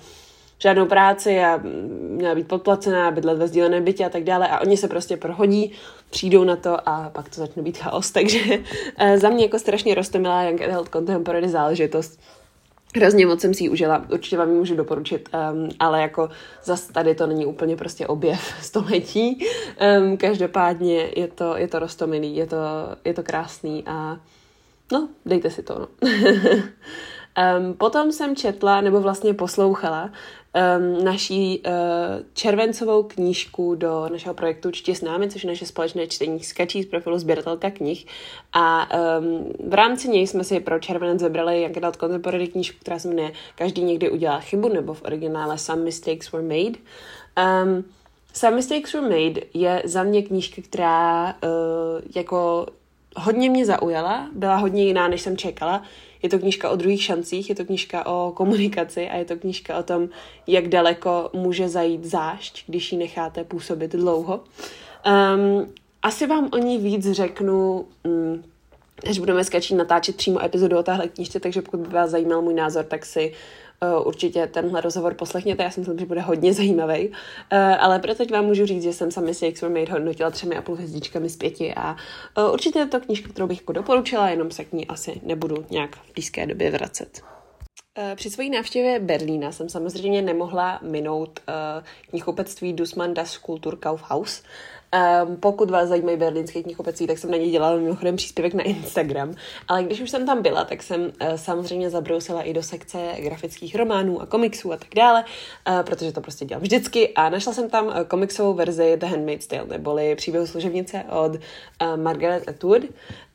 žádnou 0.58 0.86
práci 0.86 1.40
a 1.40 1.60
měla 2.08 2.34
být 2.34 2.48
podplacená, 2.48 3.10
bydlet 3.10 3.38
ve 3.38 3.48
sdíleném 3.48 3.84
bytě 3.84 4.06
a 4.06 4.08
tak 4.08 4.24
dále. 4.24 4.48
A 4.48 4.60
oni 4.60 4.76
se 4.76 4.88
prostě 4.88 5.16
prohodí, 5.16 5.72
přijdou 6.10 6.44
na 6.44 6.56
to 6.56 6.88
a 6.88 7.10
pak 7.10 7.28
to 7.28 7.34
začne 7.34 7.62
být 7.62 7.78
chaos, 7.78 8.10
takže 8.18 8.40
uh, 8.58 9.16
za 9.16 9.28
mě 9.28 9.44
jako 9.44 9.58
strašně 9.58 9.94
rostomilá 9.94 10.42
Young 10.42 10.62
Adult 10.62 10.88
Contemporary 10.88 11.48
záležitost 11.48 12.20
Hrozně 12.98 13.26
moc 13.26 13.40
jsem 13.40 13.54
si 13.54 13.64
ji 13.64 13.68
užila, 13.68 14.04
určitě 14.12 14.36
vám 14.36 14.50
ji 14.50 14.58
můžu 14.58 14.76
doporučit, 14.76 15.28
um, 15.52 15.68
ale 15.78 16.02
jako 16.02 16.28
zas 16.64 16.86
tady 16.86 17.14
to 17.14 17.26
není 17.26 17.46
úplně 17.46 17.76
prostě 17.76 18.06
objev 18.06 18.54
století. 18.62 19.46
Um, 20.00 20.16
každopádně 20.16 21.10
je 21.16 21.28
to, 21.28 21.56
je 21.56 21.68
to 21.68 21.78
rostomilý, 21.78 22.36
je 22.36 22.46
to, 22.46 22.56
je 23.04 23.14
to 23.14 23.22
krásný 23.22 23.84
a 23.86 24.20
no, 24.92 25.08
dejte 25.26 25.50
si 25.50 25.62
to, 25.62 25.78
no. 25.78 25.88
um, 27.38 27.74
potom 27.74 28.12
jsem 28.12 28.36
četla, 28.36 28.80
nebo 28.80 29.00
vlastně 29.00 29.34
poslouchala 29.34 30.10
um, 30.58 31.04
naší 31.04 31.62
uh, 31.66 31.72
červencovou 32.34 33.02
knížku 33.02 33.74
do 33.74 34.08
našeho 34.12 34.34
projektu 34.34 34.70
Čti 34.70 34.94
s 34.94 35.02
námi, 35.02 35.30
což 35.30 35.44
je 35.44 35.50
naše 35.50 35.66
společné 35.66 36.06
čtení 36.06 36.40
skačí 36.40 36.82
z 36.82 36.86
profilu 36.86 37.18
sběratelka 37.18 37.70
knih. 37.70 38.06
A 38.52 38.88
um, 39.18 39.52
v 39.68 39.74
rámci 39.74 40.08
něj 40.08 40.26
jsme 40.26 40.44
si 40.44 40.60
pro 40.60 40.78
červenec 40.78 41.22
vybrali 41.22 41.62
jak 41.62 41.72
dát 41.72 41.96
contemporary 41.96 42.48
knížku, 42.48 42.78
která 42.80 42.98
se 42.98 43.08
jmenuje 43.08 43.32
Každý 43.54 43.82
někdy 43.82 44.10
udělá 44.10 44.40
chybu, 44.40 44.68
nebo 44.68 44.94
v 44.94 45.02
originále 45.02 45.58
Some 45.58 45.82
Mistakes 45.82 46.32
Were 46.32 46.44
Made. 46.44 46.78
Um, 47.64 47.84
Some 48.32 48.56
Mistakes 48.56 48.92
Were 48.92 49.08
Made 49.08 49.40
je 49.54 49.82
za 49.84 50.02
mě 50.02 50.22
knížka, 50.22 50.62
která 50.62 51.26
uh, 51.26 51.50
jako 52.14 52.66
hodně 53.16 53.50
mě 53.50 53.66
zaujala, 53.66 54.28
byla 54.32 54.56
hodně 54.56 54.84
jiná, 54.84 55.08
než 55.08 55.22
jsem 55.22 55.36
čekala. 55.36 55.82
Je 56.22 56.28
to 56.28 56.38
knížka 56.38 56.70
o 56.70 56.76
druhých 56.76 57.02
šancích, 57.02 57.48
je 57.48 57.54
to 57.54 57.64
knížka 57.64 58.06
o 58.06 58.32
komunikaci 58.32 59.08
a 59.08 59.16
je 59.16 59.24
to 59.24 59.36
knížka 59.36 59.78
o 59.78 59.82
tom, 59.82 60.08
jak 60.46 60.68
daleko 60.68 61.30
může 61.32 61.68
zajít 61.68 62.04
zášť, 62.04 62.64
když 62.66 62.92
ji 62.92 62.98
necháte 62.98 63.44
působit 63.44 63.92
dlouho. 63.92 64.40
Um, 65.06 65.72
asi 66.02 66.26
vám 66.26 66.48
o 66.52 66.58
ní 66.58 66.78
víc 66.78 67.10
řeknu, 67.10 67.86
um, 68.04 68.44
až 69.10 69.18
budeme 69.18 69.44
skačit 69.44 69.76
natáčet 69.76 70.16
přímo 70.16 70.44
epizodu 70.44 70.78
o 70.78 70.82
téhle 70.82 71.08
knížce, 71.08 71.40
takže 71.40 71.62
pokud 71.62 71.80
by 71.80 71.88
vás 71.88 72.10
zajímal 72.10 72.42
můj 72.42 72.54
názor, 72.54 72.84
tak 72.84 73.06
si 73.06 73.32
určitě 74.04 74.46
tenhle 74.46 74.80
rozhovor 74.80 75.14
poslechněte, 75.14 75.62
já 75.62 75.70
si 75.70 75.80
myslím, 75.80 75.98
že 75.98 76.06
bude 76.06 76.20
hodně 76.20 76.52
zajímavý. 76.52 77.08
Uh, 77.08 77.14
ale 77.78 77.98
pro 77.98 78.14
teď 78.14 78.32
vám 78.32 78.44
můžu 78.44 78.66
říct, 78.66 78.82
že 78.82 78.92
jsem 78.92 79.10
sami 79.10 79.34
si 79.34 79.54
Were 79.62 79.74
Made 79.80 79.92
hodnotila 79.92 80.30
třemi 80.30 80.56
a 80.56 80.62
půl 80.62 80.74
hvězdičkami 80.74 81.28
z 81.28 81.36
pěti 81.36 81.74
a 81.74 81.96
uh, 82.38 82.52
určitě 82.52 82.78
je 82.78 82.86
to 82.86 83.00
knížka, 83.00 83.28
kterou 83.28 83.46
bych 83.46 83.60
jako 83.60 83.72
doporučila, 83.72 84.28
jenom 84.28 84.50
se 84.50 84.64
k 84.64 84.72
ní 84.72 84.86
asi 84.86 85.20
nebudu 85.22 85.64
nějak 85.70 85.96
v 85.96 86.12
blízké 86.14 86.46
době 86.46 86.70
vracet. 86.70 87.22
Při 88.14 88.30
své 88.30 88.48
návštěvě 88.48 89.00
Berlína 89.00 89.52
jsem 89.52 89.68
samozřejmě 89.68 90.22
nemohla 90.22 90.78
minout 90.82 91.40
uh, 91.48 91.84
knihkupectví 92.10 92.72
Dusman 92.72 93.14
das 93.14 93.38
Kulturkaufhaus. 93.38 94.42
Um, 95.24 95.36
pokud 95.36 95.70
vás 95.70 95.88
zajímají 95.88 96.16
berlínské 96.16 96.62
knihkupectví, 96.62 97.06
tak 97.06 97.18
jsem 97.18 97.30
na 97.30 97.36
ně 97.36 97.50
dělala 97.50 97.76
mimochodem 97.76 98.16
příspěvek 98.16 98.54
na 98.54 98.62
Instagram. 98.62 99.34
Ale 99.68 99.82
když 99.82 100.00
už 100.00 100.10
jsem 100.10 100.26
tam 100.26 100.42
byla, 100.42 100.64
tak 100.64 100.82
jsem 100.82 101.00
uh, 101.02 101.10
samozřejmě 101.36 101.90
zabrousila 101.90 102.42
i 102.42 102.52
do 102.52 102.62
sekce 102.62 102.98
grafických 103.18 103.74
románů 103.74 104.22
a 104.22 104.26
komiksů 104.26 104.72
a 104.72 104.76
tak 104.76 104.88
dále, 104.96 105.24
uh, 105.68 105.82
protože 105.82 106.12
to 106.12 106.20
prostě 106.20 106.44
dělám 106.44 106.62
vždycky. 106.62 107.08
A 107.14 107.28
našla 107.28 107.52
jsem 107.52 107.70
tam 107.70 107.86
uh, 107.86 108.00
komiksovou 108.02 108.54
verzi 108.54 108.96
The 108.96 109.06
Handmaid's 109.06 109.46
Tale, 109.46 109.66
neboli 109.66 110.16
příběhu 110.16 110.46
služebnice 110.46 111.04
od 111.10 111.32
uh, 111.32 111.96
Margaret 111.96 112.48
Atwood. 112.48 112.82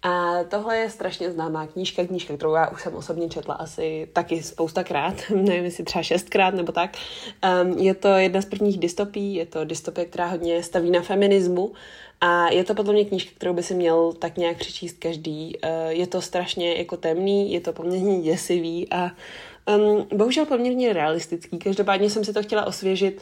A 0.03 0.43
tohle 0.43 0.77
je 0.77 0.89
strašně 0.89 1.31
známá 1.31 1.67
knížka, 1.67 2.05
knížka, 2.05 2.37
kterou 2.37 2.53
já 2.53 2.69
už 2.69 2.81
jsem 2.81 2.95
osobně 2.95 3.29
četla 3.29 3.55
asi 3.55 4.09
taky 4.13 4.43
spoustakrát, 4.43 5.13
nevím 5.29 5.65
jestli 5.65 5.83
třeba 5.83 6.03
šestkrát 6.03 6.53
nebo 6.53 6.71
tak. 6.71 6.97
Um, 7.63 7.77
je 7.77 7.93
to 7.93 8.07
jedna 8.07 8.41
z 8.41 8.45
prvních 8.45 8.79
dystopí, 8.79 9.35
je 9.35 9.45
to 9.45 9.65
dystopie, 9.65 10.05
která 10.05 10.27
hodně 10.27 10.63
staví 10.63 10.91
na 10.91 11.01
feminismu 11.01 11.73
a 12.21 12.49
je 12.49 12.63
to 12.63 12.75
podle 12.75 12.93
mě 12.93 13.05
knížka, 13.05 13.31
kterou 13.35 13.53
by 13.53 13.63
si 13.63 13.73
měl 13.73 14.13
tak 14.13 14.37
nějak 14.37 14.57
přečíst 14.57 14.97
každý. 14.99 15.57
Uh, 15.63 15.69
je 15.89 16.07
to 16.07 16.21
strašně 16.21 16.75
jako 16.75 16.97
temný, 16.97 17.53
je 17.53 17.61
to 17.61 17.73
poměrně 17.73 18.21
děsivý 18.21 18.87
a 18.91 19.11
um, 19.77 20.07
bohužel 20.17 20.45
poměrně 20.45 20.93
realistický. 20.93 21.59
Každopádně 21.59 22.09
jsem 22.09 22.25
si 22.25 22.33
to 22.33 22.43
chtěla 22.43 22.65
osvěžit 22.65 23.21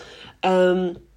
um, 0.74 1.11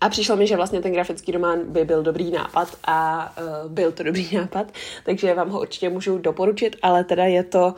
a 0.00 0.08
přišlo 0.08 0.36
mi, 0.36 0.46
že 0.46 0.56
vlastně 0.56 0.82
ten 0.82 0.92
grafický 0.92 1.32
román 1.32 1.58
by 1.64 1.84
byl 1.84 2.02
dobrý 2.02 2.30
nápad 2.30 2.68
a 2.84 3.32
uh, 3.64 3.72
byl 3.72 3.92
to 3.92 4.02
dobrý 4.02 4.28
nápad, 4.36 4.72
takže 5.04 5.34
vám 5.34 5.50
ho 5.50 5.60
určitě 5.60 5.88
můžu 5.88 6.18
doporučit, 6.18 6.76
ale 6.82 7.04
teda 7.04 7.24
je 7.24 7.44
to 7.44 7.74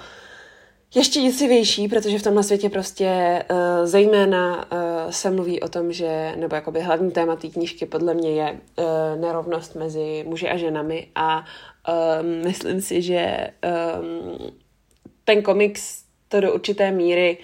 ještě 0.95 1.21
děsivější, 1.21 1.89
protože 1.89 2.19
v 2.19 2.23
tomhle 2.23 2.43
světě 2.43 2.69
prostě 2.69 3.43
uh, 3.51 3.57
zejména 3.87 4.57
uh, 4.57 5.11
se 5.11 5.31
mluví 5.31 5.61
o 5.61 5.69
tom, 5.69 5.93
že, 5.93 6.35
nebo 6.37 6.55
jakoby 6.55 6.81
hlavní 6.81 7.11
téma 7.11 7.37
té 7.37 7.49
knížky 7.49 7.87
podle 7.87 8.15
mě 8.15 8.31
je 8.31 8.53
uh, 8.53 8.85
nerovnost 9.21 9.75
mezi 9.75 10.25
muži 10.29 10.49
a 10.49 10.57
ženami 10.57 11.07
a 11.15 11.45
um, 11.89 12.45
myslím 12.45 12.81
si, 12.81 13.03
že 13.03 13.51
um, 14.01 14.53
ten 15.25 15.43
komiks 15.43 16.05
to 16.29 16.41
do 16.41 16.55
určité 16.55 16.91
míry 16.91 17.39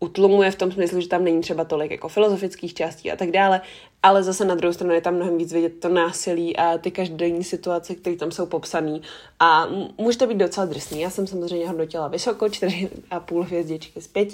utlumuje 0.00 0.50
v 0.50 0.56
tom 0.56 0.72
smyslu, 0.72 1.00
že 1.00 1.08
tam 1.08 1.24
není 1.24 1.40
třeba 1.40 1.64
tolik 1.64 1.90
jako 1.90 2.08
filozofických 2.08 2.74
částí 2.74 3.12
a 3.12 3.16
tak 3.16 3.30
dále, 3.30 3.60
ale 4.02 4.22
zase 4.22 4.44
na 4.44 4.54
druhou 4.54 4.72
stranu 4.72 4.92
je 4.94 5.00
tam 5.00 5.14
mnohem 5.14 5.38
víc 5.38 5.52
vidět 5.52 5.80
to 5.80 5.88
násilí 5.88 6.56
a 6.56 6.78
ty 6.78 6.90
každodenní 6.90 7.44
situace, 7.44 7.94
které 7.94 8.16
tam 8.16 8.30
jsou 8.30 8.46
popsané. 8.46 9.00
A 9.40 9.66
může 9.98 10.18
to 10.18 10.26
být 10.26 10.38
docela 10.38 10.66
drsný. 10.66 11.00
Já 11.00 11.10
jsem 11.10 11.26
samozřejmě 11.26 11.68
hodnotila 11.68 12.08
vysoko, 12.08 12.44
4,5 12.44 13.42
hvězdičky 13.42 14.00
z 14.00 14.06
5. 14.06 14.28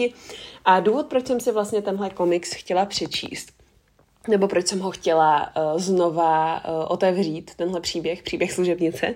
A 0.65 0.81
důvod, 0.81 1.07
proč 1.07 1.27
jsem 1.27 1.41
si 1.41 1.53
vlastně 1.53 1.83
tenhle 1.83 2.11
komiks 2.11 2.53
chtěla 2.53 2.87
přečíst, 2.87 3.53
nebo 4.29 4.49
proč 4.49 4.67
jsem 4.67 4.81
ho 4.81 4.91
chtěla 4.91 5.53
uh, 5.57 5.81
znova 5.81 6.65
uh, 6.65 6.85
otevřít, 6.89 7.51
tenhle 7.57 7.81
příběh, 7.81 8.23
příběh 8.23 8.53
služebnice, 8.53 9.15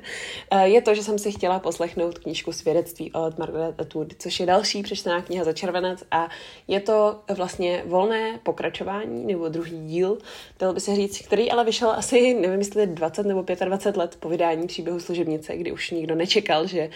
uh, 0.53 0.61
je 0.61 0.83
to, 0.83 0.95
že 0.95 1.03
jsem 1.03 1.19
si 1.19 1.33
chtěla 1.33 1.59
poslechnout 1.59 2.19
knížku 2.19 2.53
Svědectví 2.53 3.13
od 3.13 3.39
Margaret 3.39 3.81
Atwood, 3.81 4.09
což 4.19 4.41
je 4.41 4.47
další 4.47 4.83
přečtená 4.83 5.23
kniha 5.23 5.45
za 5.45 5.53
červenec 5.53 6.05
a 6.11 6.29
je 6.69 6.81
to 6.81 7.21
vlastně 7.37 7.83
volné 7.87 8.41
pokračování, 8.43 9.27
nebo 9.27 9.49
druhý 9.49 9.87
díl, 9.87 10.19
dalo 10.59 10.75
by 10.75 10.81
se 10.81 10.95
říct, 10.95 11.19
který 11.19 11.51
ale 11.51 11.65
vyšel 11.65 11.91
asi, 11.91 12.35
nevím, 12.35 12.59
jestli 12.59 12.87
20 12.87 13.27
nebo 13.27 13.45
25 13.65 13.97
let 13.97 14.17
po 14.21 14.29
vydání 14.29 14.67
příběhu 14.67 15.01
služebnice, 15.01 15.57
kdy 15.57 15.73
už 15.73 15.91
nikdo 15.91 16.15
nečekal, 16.15 16.67
že 16.67 16.91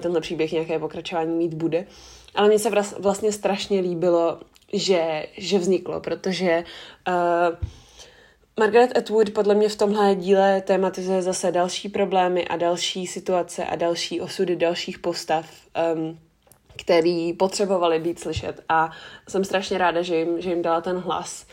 tenhle 0.00 0.20
příběh 0.20 0.52
nějaké 0.52 0.78
pokračování 0.78 1.36
mít 1.36 1.54
bude. 1.54 1.86
Ale 2.34 2.48
mně 2.48 2.58
se 2.58 2.70
vlastně 2.98 3.32
strašně 3.32 3.80
líbilo, 3.80 4.38
že, 4.74 5.26
že 5.36 5.58
vzniklo, 5.58 6.00
protože 6.00 6.64
uh, 7.08 7.68
Margaret 8.60 8.98
Atwood 8.98 9.30
podle 9.30 9.54
mě 9.54 9.68
v 9.68 9.76
tomhle 9.76 10.14
díle 10.14 10.60
tematizuje 10.60 11.22
zase 11.22 11.52
další 11.52 11.88
problémy 11.88 12.48
a 12.48 12.56
další 12.56 13.06
situace 13.06 13.64
a 13.64 13.76
další 13.76 14.20
osudy 14.20 14.56
dalších 14.56 14.98
postav, 14.98 15.46
um, 15.94 16.18
který 16.76 17.32
potřebovali 17.32 17.98
být 17.98 18.20
slyšet. 18.20 18.64
A 18.68 18.90
jsem 19.28 19.44
strašně 19.44 19.78
ráda, 19.78 20.02
že 20.02 20.16
jim, 20.16 20.40
že 20.40 20.50
jim 20.50 20.62
dala 20.62 20.80
ten 20.80 20.98
hlas. 20.98 21.46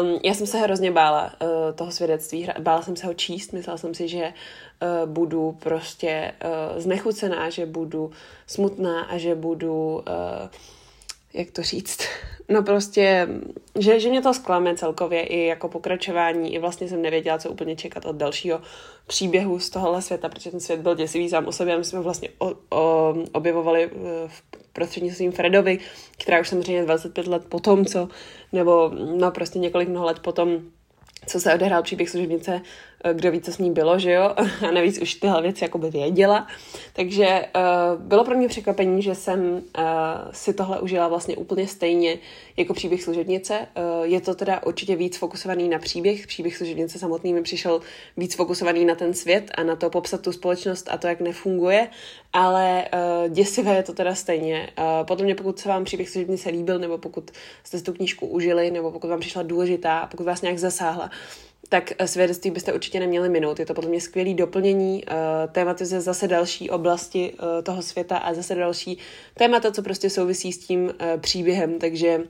Um, 0.00 0.20
já 0.24 0.34
jsem 0.34 0.46
se 0.46 0.58
hrozně 0.58 0.90
bála 0.90 1.24
uh, 1.42 1.48
toho 1.74 1.90
svědectví, 1.90 2.48
bála 2.58 2.82
jsem 2.82 2.96
se 2.96 3.06
ho 3.06 3.14
číst, 3.14 3.52
myslela 3.52 3.78
jsem 3.78 3.94
si, 3.94 4.08
že 4.08 4.24
uh, 4.24 5.10
budu 5.10 5.56
prostě 5.62 6.32
uh, 6.44 6.80
znechucená, 6.80 7.50
že 7.50 7.66
budu 7.66 8.10
smutná 8.46 9.02
a 9.02 9.18
že 9.18 9.34
budu 9.34 9.94
uh, 9.94 10.02
jak 11.36 11.50
to 11.50 11.62
říct, 11.62 11.98
no 12.48 12.62
prostě, 12.62 13.28
že, 13.78 14.00
že 14.00 14.08
mě 14.10 14.22
to 14.22 14.34
zklame 14.34 14.76
celkově 14.76 15.22
i 15.22 15.46
jako 15.46 15.68
pokračování, 15.68 16.54
i 16.54 16.58
vlastně 16.58 16.88
jsem 16.88 17.02
nevěděla, 17.02 17.38
co 17.38 17.50
úplně 17.50 17.76
čekat 17.76 18.04
od 18.04 18.16
dalšího 18.16 18.60
příběhu 19.06 19.58
z 19.58 19.70
tohohle 19.70 20.02
světa, 20.02 20.28
protože 20.28 20.50
ten 20.50 20.60
svět 20.60 20.80
byl 20.80 20.94
děsivý 20.94 21.28
sám 21.28 21.46
o 21.46 21.52
sobě. 21.52 21.78
My 21.78 21.84
jsme 21.84 22.00
vlastně 22.00 22.28
o, 22.38 22.52
o, 22.70 23.14
objevovali 23.32 23.84
eh, 23.84 24.28
v 24.28 24.42
prostřednictvím 24.72 25.32
Fredovi, 25.32 25.78
která 26.18 26.40
už 26.40 26.48
samozřejmě 26.48 26.84
25 26.84 27.26
let 27.26 27.42
potom, 27.48 27.84
co, 27.84 28.08
nebo 28.52 28.90
no 29.18 29.30
prostě 29.30 29.58
několik 29.58 29.88
mnoho 29.88 30.06
let 30.06 30.18
potom, 30.18 30.60
co 31.26 31.40
se 31.40 31.54
odehrál 31.54 31.82
příběh 31.82 32.10
služebnice, 32.10 32.60
kdo 33.12 33.30
ví, 33.30 33.40
co 33.40 33.52
s 33.52 33.58
ní 33.58 33.70
bylo, 33.70 33.98
že 33.98 34.12
jo, 34.12 34.34
a 34.68 34.70
navíc 34.70 34.98
už 34.98 35.14
tyhle 35.14 35.42
věci 35.42 35.64
jakoby 35.64 35.90
věděla. 35.90 36.46
Takže 36.92 37.44
uh, 37.56 38.02
bylo 38.02 38.24
pro 38.24 38.36
mě 38.36 38.48
překvapení, 38.48 39.02
že 39.02 39.14
jsem 39.14 39.40
uh, 39.52 39.60
si 40.30 40.54
tohle 40.54 40.80
užila 40.80 41.08
vlastně 41.08 41.36
úplně 41.36 41.68
stejně 41.68 42.18
jako 42.56 42.74
příběh 42.74 43.02
služebnice. 43.02 43.58
Uh, 43.58 44.04
je 44.04 44.20
to 44.20 44.34
teda 44.34 44.62
určitě 44.66 44.96
víc 44.96 45.16
fokusovaný 45.16 45.68
na 45.68 45.78
příběh. 45.78 46.26
Příběh 46.26 46.56
služebnice 46.56 46.98
samotný 46.98 47.32
mi 47.32 47.42
přišel 47.42 47.80
víc 48.16 48.34
fokusovaný 48.34 48.84
na 48.84 48.94
ten 48.94 49.14
svět 49.14 49.50
a 49.54 49.62
na 49.62 49.76
to 49.76 49.90
popsat 49.90 50.20
tu 50.20 50.32
společnost 50.32 50.88
a 50.90 50.96
to, 50.96 51.06
jak 51.06 51.20
nefunguje, 51.20 51.88
ale 52.32 52.84
uh, 52.84 53.32
děsivé 53.32 53.76
je 53.76 53.82
to 53.82 53.92
teda 53.92 54.14
stejně. 54.14 54.70
Uh, 54.78 55.06
podle 55.06 55.24
mě, 55.24 55.34
pokud 55.34 55.58
se 55.58 55.68
vám 55.68 55.84
příběh 55.84 56.08
služebnice 56.08 56.50
líbil, 56.50 56.78
nebo 56.78 56.98
pokud 56.98 57.30
jste 57.64 57.80
tu 57.80 57.92
knížku 57.92 58.26
užili, 58.26 58.70
nebo 58.70 58.90
pokud 58.90 59.10
vám 59.10 59.20
přišla 59.20 59.42
důležitá 59.42 60.06
pokud 60.16 60.26
vás 60.26 60.42
nějak 60.42 60.58
zasáhla, 60.58 61.10
tak 61.68 61.92
eh, 61.98 62.08
svědectví 62.08 62.50
byste 62.50 62.72
určitě 62.72 63.00
neměli 63.00 63.28
minout. 63.28 63.58
Je 63.58 63.66
to 63.66 63.74
podle 63.74 63.90
mě 63.90 64.00
skvělé 64.00 64.34
doplnění, 64.34 65.04
uh, 65.04 65.52
tématizuje 65.52 66.00
zase 66.00 66.28
další 66.28 66.70
oblasti 66.70 67.32
uh, 67.32 67.62
toho 67.62 67.82
světa 67.82 68.16
a 68.16 68.34
zase 68.34 68.54
další 68.54 68.98
témata, 69.34 69.72
co 69.72 69.82
prostě 69.82 70.10
souvisí 70.10 70.52
s 70.52 70.58
tím 70.58 70.94
příběhem, 71.20 71.78
takže 71.78 72.20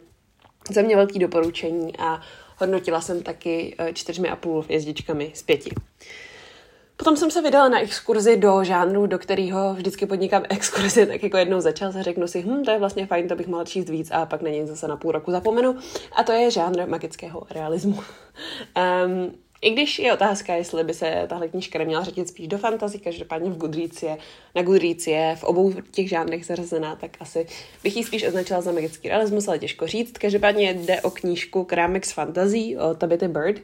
za 0.71 0.83
mě 0.83 0.97
velký 0.97 1.19
doporučení 1.19 1.93
a 1.99 2.21
hodnotila 2.57 3.01
jsem 3.01 3.23
taky 3.23 3.77
čtyřmi 3.93 4.29
a 4.29 4.37
půl 4.37 4.63
hvězdičkami 4.63 5.31
z 5.35 5.43
pěti. 5.43 5.71
Potom 6.97 7.17
jsem 7.17 7.31
se 7.31 7.43
vydala 7.43 7.69
na 7.69 7.81
exkurzi 7.81 8.37
do 8.37 8.65
žánru, 8.65 9.07
do 9.07 9.19
kterého 9.19 9.75
vždycky 9.75 10.07
podnikám 10.07 10.43
exkurzi, 10.49 11.07
tak 11.07 11.23
jako 11.23 11.37
jednou 11.37 11.61
začal 11.61 11.93
se 11.93 12.03
řeknu 12.03 12.27
si, 12.27 12.43
hm, 12.43 12.65
to 12.65 12.71
je 12.71 12.79
vlastně 12.79 13.07
fajn, 13.07 13.29
to 13.29 13.37
bych 13.37 13.47
mohla 13.47 13.65
číst 13.65 13.89
víc 13.89 14.11
a 14.11 14.27
pak 14.27 14.43
na 14.43 14.51
něj 14.51 14.67
zase 14.67 14.89
na 14.89 14.97
půl 14.97 15.13
roku 15.13 15.31
zapomenu. 15.31 15.77
A 16.17 16.23
to 16.23 16.33
je 16.33 16.51
žánr 16.51 16.89
magického 16.89 17.47
realismu. 17.51 18.01
Um, 19.07 19.35
I 19.63 19.71
když 19.71 19.99
je 19.99 20.13
otázka, 20.13 20.55
jestli 20.55 20.85
by 20.85 20.95
se 20.95 21.27
tahle 21.29 21.49
knížka 21.49 21.79
neměla 21.79 22.05
řadit 22.05 22.29
spíš 22.29 22.49
do 22.49 22.59
fantasy, 22.59 22.99
každopádně 22.99 23.51
v 23.51 23.57
Goodreads 23.57 24.03
je, 24.03 24.17
na 24.55 24.63
Goodreads 24.63 25.07
je 25.07 25.37
v 25.37 25.45
obou 25.45 25.73
těch 25.91 26.09
žánrech 26.09 26.47
zařazená, 26.47 26.97
tak 26.97 27.11
asi 27.21 27.47
bych 27.83 27.97
ji 27.97 28.05
spíš 28.05 28.27
označila 28.27 28.61
za 28.61 28.73
magický 28.73 29.09
realismus, 29.09 29.49
ale 29.49 29.59
těžko 29.59 29.87
říct. 29.87 30.19
Každopádně 30.19 30.75
jde 30.75 31.01
o 31.01 31.11
knížku 31.11 31.65
Kramex 31.65 32.13
Fantasy 32.13 32.77
od 32.79 32.99
Tabitha 32.99 33.29
Bird. 33.29 33.61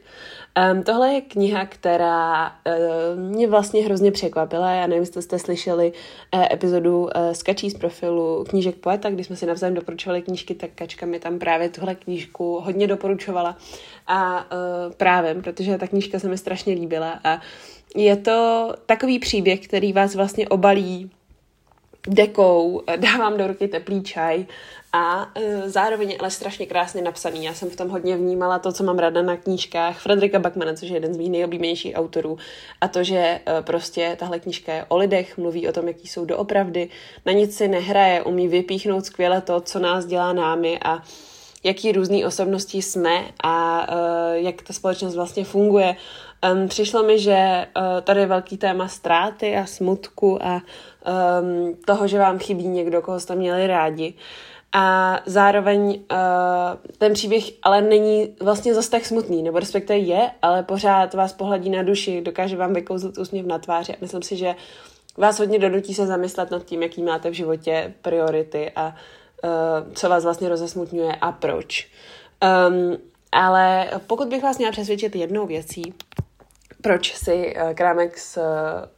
Um, 0.73 0.83
tohle 0.83 1.13
je 1.13 1.21
kniha, 1.21 1.65
která 1.65 2.47
uh, 2.47 3.19
mě 3.19 3.47
vlastně 3.47 3.83
hrozně 3.83 4.11
překvapila. 4.11 4.71
Já 4.71 4.87
nevím, 4.87 5.03
jestli 5.03 5.21
jste 5.21 5.39
slyšeli 5.39 5.93
uh, 6.33 6.43
epizodu 6.51 7.01
uh, 7.03 7.09
z 7.31 7.43
Kačí 7.43 7.69
z 7.69 7.77
profilu 7.77 8.45
knížek 8.49 8.75
poeta, 8.75 9.09
kdy 9.09 9.23
jsme 9.23 9.35
si 9.35 9.45
navzájem 9.45 9.73
doporučovali 9.73 10.21
knížky, 10.21 10.55
tak 10.55 10.69
Kačka 10.75 11.05
mi 11.05 11.19
tam 11.19 11.39
právě 11.39 11.69
tuhle 11.69 11.95
knížku 11.95 12.59
hodně 12.59 12.87
doporučovala. 12.87 13.57
A 14.07 14.45
uh, 14.51 14.93
právě, 14.93 15.35
protože 15.35 15.77
ta 15.77 15.87
knížka 15.87 16.19
se 16.19 16.27
mi 16.27 16.37
strašně 16.37 16.73
líbila. 16.73 17.19
A 17.23 17.41
je 17.95 18.17
to 18.17 18.69
takový 18.85 19.19
příběh, 19.19 19.67
který 19.67 19.93
vás 19.93 20.15
vlastně 20.15 20.47
obalí 20.47 21.11
dekou, 22.07 22.81
dávám 22.95 23.37
do 23.37 23.47
ruky 23.47 23.67
teplý 23.67 24.03
čaj 24.03 24.45
a 24.93 25.31
e, 25.35 25.69
zároveň 25.69 26.17
ale 26.19 26.31
strašně 26.31 26.65
krásně 26.65 27.01
napsaný. 27.01 27.45
Já 27.45 27.53
jsem 27.53 27.69
v 27.69 27.75
tom 27.75 27.89
hodně 27.89 28.17
vnímala 28.17 28.59
to, 28.59 28.71
co 28.71 28.83
mám 28.83 28.99
ráda 28.99 29.21
na 29.21 29.37
knížkách 29.37 29.99
Frederika 29.99 30.39
Backmana, 30.39 30.73
což 30.73 30.89
je 30.89 30.95
jeden 30.95 31.13
z 31.13 31.17
mých 31.17 31.31
nejoblíbenějších 31.31 31.95
autorů. 31.95 32.37
A 32.81 32.87
to, 32.87 33.03
že 33.03 33.17
e, 33.17 33.41
prostě 33.61 34.15
tahle 34.19 34.39
knížka 34.39 34.73
je 34.73 34.85
o 34.87 34.97
lidech, 34.97 35.37
mluví 35.37 35.67
o 35.67 35.71
tom, 35.71 35.87
jaký 35.87 36.07
jsou 36.07 36.25
doopravdy, 36.25 36.89
na 37.25 37.33
nic 37.33 37.57
si 37.57 37.67
nehraje, 37.67 38.23
umí 38.23 38.47
vypíchnout 38.47 39.05
skvěle 39.05 39.41
to, 39.41 39.61
co 39.61 39.79
nás 39.79 40.05
dělá 40.05 40.33
námi 40.33 40.79
a 40.85 41.03
jaký 41.63 41.91
různý 41.91 42.25
osobnosti 42.25 42.81
jsme 42.81 43.23
a 43.43 43.87
uh, 43.91 44.33
jak 44.33 44.61
ta 44.61 44.73
společnost 44.73 45.15
vlastně 45.15 45.45
funguje. 45.45 45.95
Um, 46.53 46.67
přišlo 46.67 47.03
mi, 47.03 47.19
že 47.19 47.67
uh, 47.77 48.01
tady 48.01 48.19
je 48.19 48.25
velký 48.25 48.57
téma 48.57 48.87
ztráty 48.87 49.57
a 49.57 49.65
smutku 49.65 50.43
a 50.43 50.61
um, 51.41 51.75
toho, 51.85 52.07
že 52.07 52.19
vám 52.19 52.39
chybí 52.39 52.67
někdo, 52.67 53.01
koho 53.01 53.19
jste 53.19 53.35
měli 53.35 53.67
rádi. 53.67 54.13
a 54.73 55.19
zároveň 55.25 55.85
uh, 55.85 55.97
ten 56.97 57.13
příběh 57.13 57.43
ale 57.63 57.81
není 57.81 58.35
vlastně 58.41 58.73
zase 58.73 58.91
tak 58.91 59.05
smutný, 59.05 59.43
nebo 59.43 59.59
respektive 59.59 59.99
je, 59.99 60.31
ale 60.41 60.63
pořád 60.63 61.13
vás 61.13 61.33
pohladí 61.33 61.69
na 61.69 61.83
duši, 61.83 62.21
dokáže 62.21 62.57
vám 62.57 62.73
vykouzlit 62.73 63.17
úsměv 63.17 63.45
na 63.45 63.59
tváři. 63.59 63.95
Myslím 64.01 64.21
si, 64.21 64.35
že 64.37 64.55
vás 65.17 65.39
hodně 65.39 65.59
donutí 65.59 65.93
se 65.93 66.07
zamyslet 66.07 66.51
nad 66.51 66.65
tím, 66.65 66.83
jaký 66.83 67.03
máte 67.03 67.29
v 67.29 67.33
životě 67.33 67.93
priority 68.01 68.71
a 68.75 68.87
uh, 68.87 68.93
co 69.93 70.09
vás 70.09 70.23
vlastně 70.23 70.49
rozesmutňuje 70.49 71.15
a 71.15 71.31
proč. 71.31 71.87
Um, 72.67 72.97
ale 73.31 73.89
pokud 74.07 74.27
bych 74.27 74.43
vás 74.43 74.57
měla 74.57 74.71
přesvědčit 74.71 75.15
jednou 75.15 75.47
věcí, 75.47 75.93
proč 76.81 77.15
si 77.15 77.55
uh, 77.55 77.73
krámek 77.73 78.17
s 78.17 78.37
uh, 78.37 78.43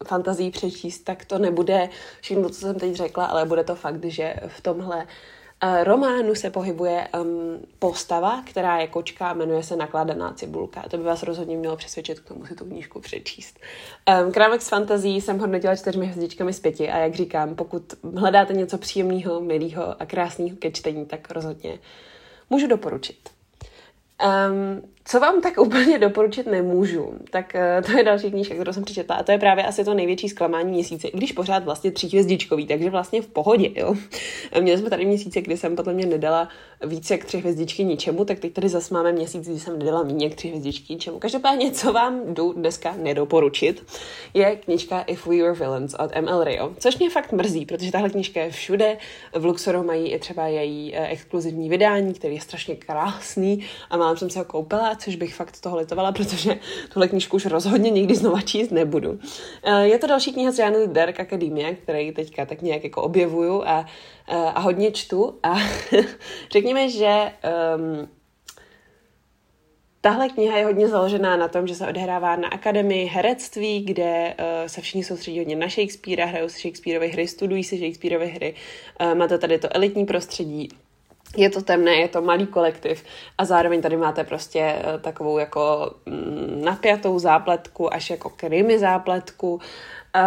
fantazí 0.08 0.52
přečíst, 0.52 1.00
tak 1.00 1.26
to 1.26 1.38
nebude 1.38 1.90
všechno, 2.22 2.50
co 2.50 2.60
jsem 2.60 2.80
teď 2.80 2.96
řekla, 2.96 3.26
ale 3.26 3.46
bude 3.46 3.64
to 3.64 3.76
fakt, 3.76 4.06
že 4.06 4.36
v 4.48 4.62
tomhle 4.62 5.08
Eh, 5.08 5.45
románu 5.84 6.36
se 6.36 6.50
pohybuje 6.50 7.08
um, 7.22 7.60
postava, 7.80 8.44
která 8.46 8.78
je 8.78 8.88
kočka 8.88 9.34
jmenuje 9.34 9.64
se 9.64 9.76
Nakladaná 9.76 10.34
cibulka. 10.34 10.84
To 10.90 10.98
by 10.98 11.04
vás 11.04 11.24
rozhodně 11.24 11.58
mělo 11.58 11.76
přesvědčit 11.76 12.20
k 12.20 12.28
tomu 12.28 12.46
si 12.46 12.56
tu 12.56 12.66
knížku 12.66 13.00
přečíst. 13.00 13.60
Um, 14.24 14.32
Krámek 14.32 14.62
s 14.62 14.70
fantazí 14.70 15.22
jsem 15.22 15.40
hodnotila 15.40 15.76
čtyřmi 15.76 16.06
hvězdičkami 16.06 16.54
z 16.54 16.60
pěti 16.60 16.90
a 16.90 16.98
jak 16.98 17.16
říkám, 17.16 17.56
pokud 17.56 17.84
hledáte 18.16 18.54
něco 18.54 18.78
příjemného, 18.78 19.42
milého 19.42 20.02
a 20.02 20.06
krásného 20.06 20.58
ke 20.60 20.72
čtení, 20.72 21.06
tak 21.06 21.32
rozhodně 21.32 21.80
můžu 22.50 22.68
doporučit. 22.68 23.30
Um, 24.26 24.95
co 25.08 25.20
vám 25.20 25.42
tak 25.42 25.58
úplně 25.58 26.00
doporučit 26.00 26.48
nemůžu, 26.48 27.14
tak 27.30 27.54
uh, 27.56 27.86
to 27.92 27.98
je 27.98 28.04
další 28.04 28.32
knížka, 28.32 28.56
kterou 28.56 28.74
jsem 28.74 28.84
přečetla 28.84 29.16
a 29.16 29.24
to 29.24 29.32
je 29.32 29.38
právě 29.38 29.64
asi 29.64 29.84
to 29.84 29.94
největší 29.94 30.30
zklamání 30.30 30.72
měsíce, 30.72 31.08
i 31.08 31.18
když 31.18 31.32
pořád 31.32 31.64
vlastně 31.64 31.92
tříhvězdičkový, 31.92 32.68
takže 32.68 32.90
vlastně 32.90 33.22
v 33.22 33.28
pohodě, 33.28 33.72
jo. 33.76 33.96
Měli 34.62 34.78
jsme 34.80 34.90
tady 34.90 35.06
měsíce, 35.06 35.42
kdy 35.42 35.58
jsem 35.58 35.76
podle 35.76 35.94
mě 35.94 36.06
nedala 36.06 36.50
více 36.86 37.14
jak 37.14 37.26
tři 37.26 37.38
hvězdičky 37.38 37.84
ničemu, 37.84 38.26
tak 38.26 38.40
teď 38.40 38.54
tady 38.54 38.70
zase 38.70 38.94
máme 38.94 39.12
měsíc, 39.12 39.48
kdy 39.48 39.60
jsem 39.60 39.80
nedala 39.80 40.04
méně 40.04 40.26
jak 40.26 40.36
tři 40.36 40.48
hvězdičky 40.48 40.94
ničemu. 40.94 41.20
Každopádně, 41.20 41.72
co 41.72 41.94
vám 41.94 42.34
jdu 42.34 42.54
dneska 42.54 42.96
nedoporučit, 42.98 43.84
je 44.34 44.56
knížka 44.56 45.02
If 45.02 45.28
We 45.28 45.36
Were 45.36 45.54
Villains 45.54 45.94
od 45.94 46.12
ML 46.22 46.44
Rio, 46.44 46.74
což 46.80 46.98
mě 46.98 47.10
fakt 47.10 47.32
mrzí, 47.32 47.66
protože 47.66 47.92
tahle 47.92 48.10
knížka 48.10 48.42
je 48.42 48.52
všude. 48.52 48.98
V 49.34 49.46
Luxoru 49.46 49.84
mají 49.84 50.12
i 50.12 50.20
třeba 50.20 50.48
její 50.48 50.94
uh, 50.94 51.06
exkluzivní 51.10 51.70
vydání, 51.70 52.14
který 52.14 52.36
je 52.36 52.42
strašně 52.42 52.76
krásný 52.76 53.66
a 53.90 53.98
mám 53.98 54.18
jsem 54.18 54.30
se 54.30 54.40
ho 54.40 54.46
koupila 54.46 54.95
což 54.96 55.16
bych 55.16 55.36
fakt 55.36 55.62
toho 55.62 55.78
litovala, 55.78 56.12
protože 56.12 56.60
tuhle 56.94 57.08
knížku 57.08 57.36
už 57.36 57.46
rozhodně 57.46 57.90
nikdy 57.90 58.16
znova 58.16 58.42
číst 58.42 58.72
nebudu. 58.72 59.20
Eh, 59.64 59.88
je 59.88 60.00
to 60.00 60.08
další 60.08 60.34
kniha 60.34 60.52
z 60.52 60.56
žánru 60.56 60.88
Dark 60.88 61.20
Academia, 61.20 61.74
který 61.74 62.12
teďka 62.12 62.46
tak 62.46 62.62
nějak 62.62 62.84
jako 62.84 63.02
objevuju 63.02 63.64
a, 63.66 63.86
eh, 64.28 64.36
a 64.36 64.60
hodně 64.60 64.92
čtu. 64.92 65.40
A 65.44 65.56
řekněme, 66.52 66.90
že 66.90 67.32
um, 67.76 68.08
Tahle 70.06 70.30
kniha 70.30 70.58
je 70.58 70.66
hodně 70.66 70.88
založená 70.88 71.38
na 71.38 71.48
tom, 71.48 71.68
že 71.68 71.76
se 71.76 71.88
odehrává 71.88 72.36
na 72.36 72.48
akademii 72.48 73.06
herectví, 73.06 73.82
kde 73.82 74.36
uh, 74.40 74.68
se 74.68 74.82
všichni 74.82 75.04
soustředí 75.04 75.40
hodně 75.40 75.56
na 75.56 75.70
Shakespearea, 75.70 76.28
hrajou 76.28 76.50
se 76.50 76.60
Shakespeareovy 76.60 77.08
hry, 77.08 77.28
studují 77.28 77.64
se 77.64 77.78
Shakespeareovy 77.78 78.28
hry, 78.28 78.56
uh, 79.02 79.16
má 79.16 79.28
to 79.28 79.38
tady 79.38 79.60
to 79.60 79.76
elitní 79.76 80.06
prostředí, 80.06 80.70
je 81.38 81.50
to 81.50 81.62
temné, 81.62 81.96
je 81.96 82.08
to 82.08 82.22
malý 82.22 82.48
kolektiv 82.48 83.04
a 83.38 83.46
zároveň 83.46 83.82
tady 83.82 83.98
máte 83.98 84.24
prostě 84.24 84.60
eh, 84.60 85.00
takovou 85.00 85.38
jako 85.38 85.92
mm, 86.06 86.62
napjatou 86.66 87.20
zápletku, 87.20 87.94
až 87.94 88.10
jako 88.10 88.30
krimi 88.30 88.80
zápletku, 88.80 89.60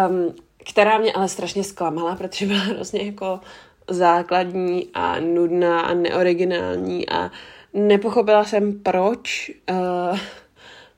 um, 0.09 0.35
která 0.71 0.97
mě 0.97 1.13
ale 1.13 1.27
strašně 1.27 1.63
zklamala, 1.63 2.15
protože 2.15 2.45
byla 2.45 2.59
hrozně 2.59 3.01
jako 3.01 3.39
základní 3.87 4.89
a 4.93 5.19
nudná 5.19 5.81
a 5.81 5.93
neoriginální 5.93 7.09
a 7.09 7.31
nepochopila 7.73 8.43
jsem 8.43 8.79
proč 8.79 9.51
uh, 9.71 10.19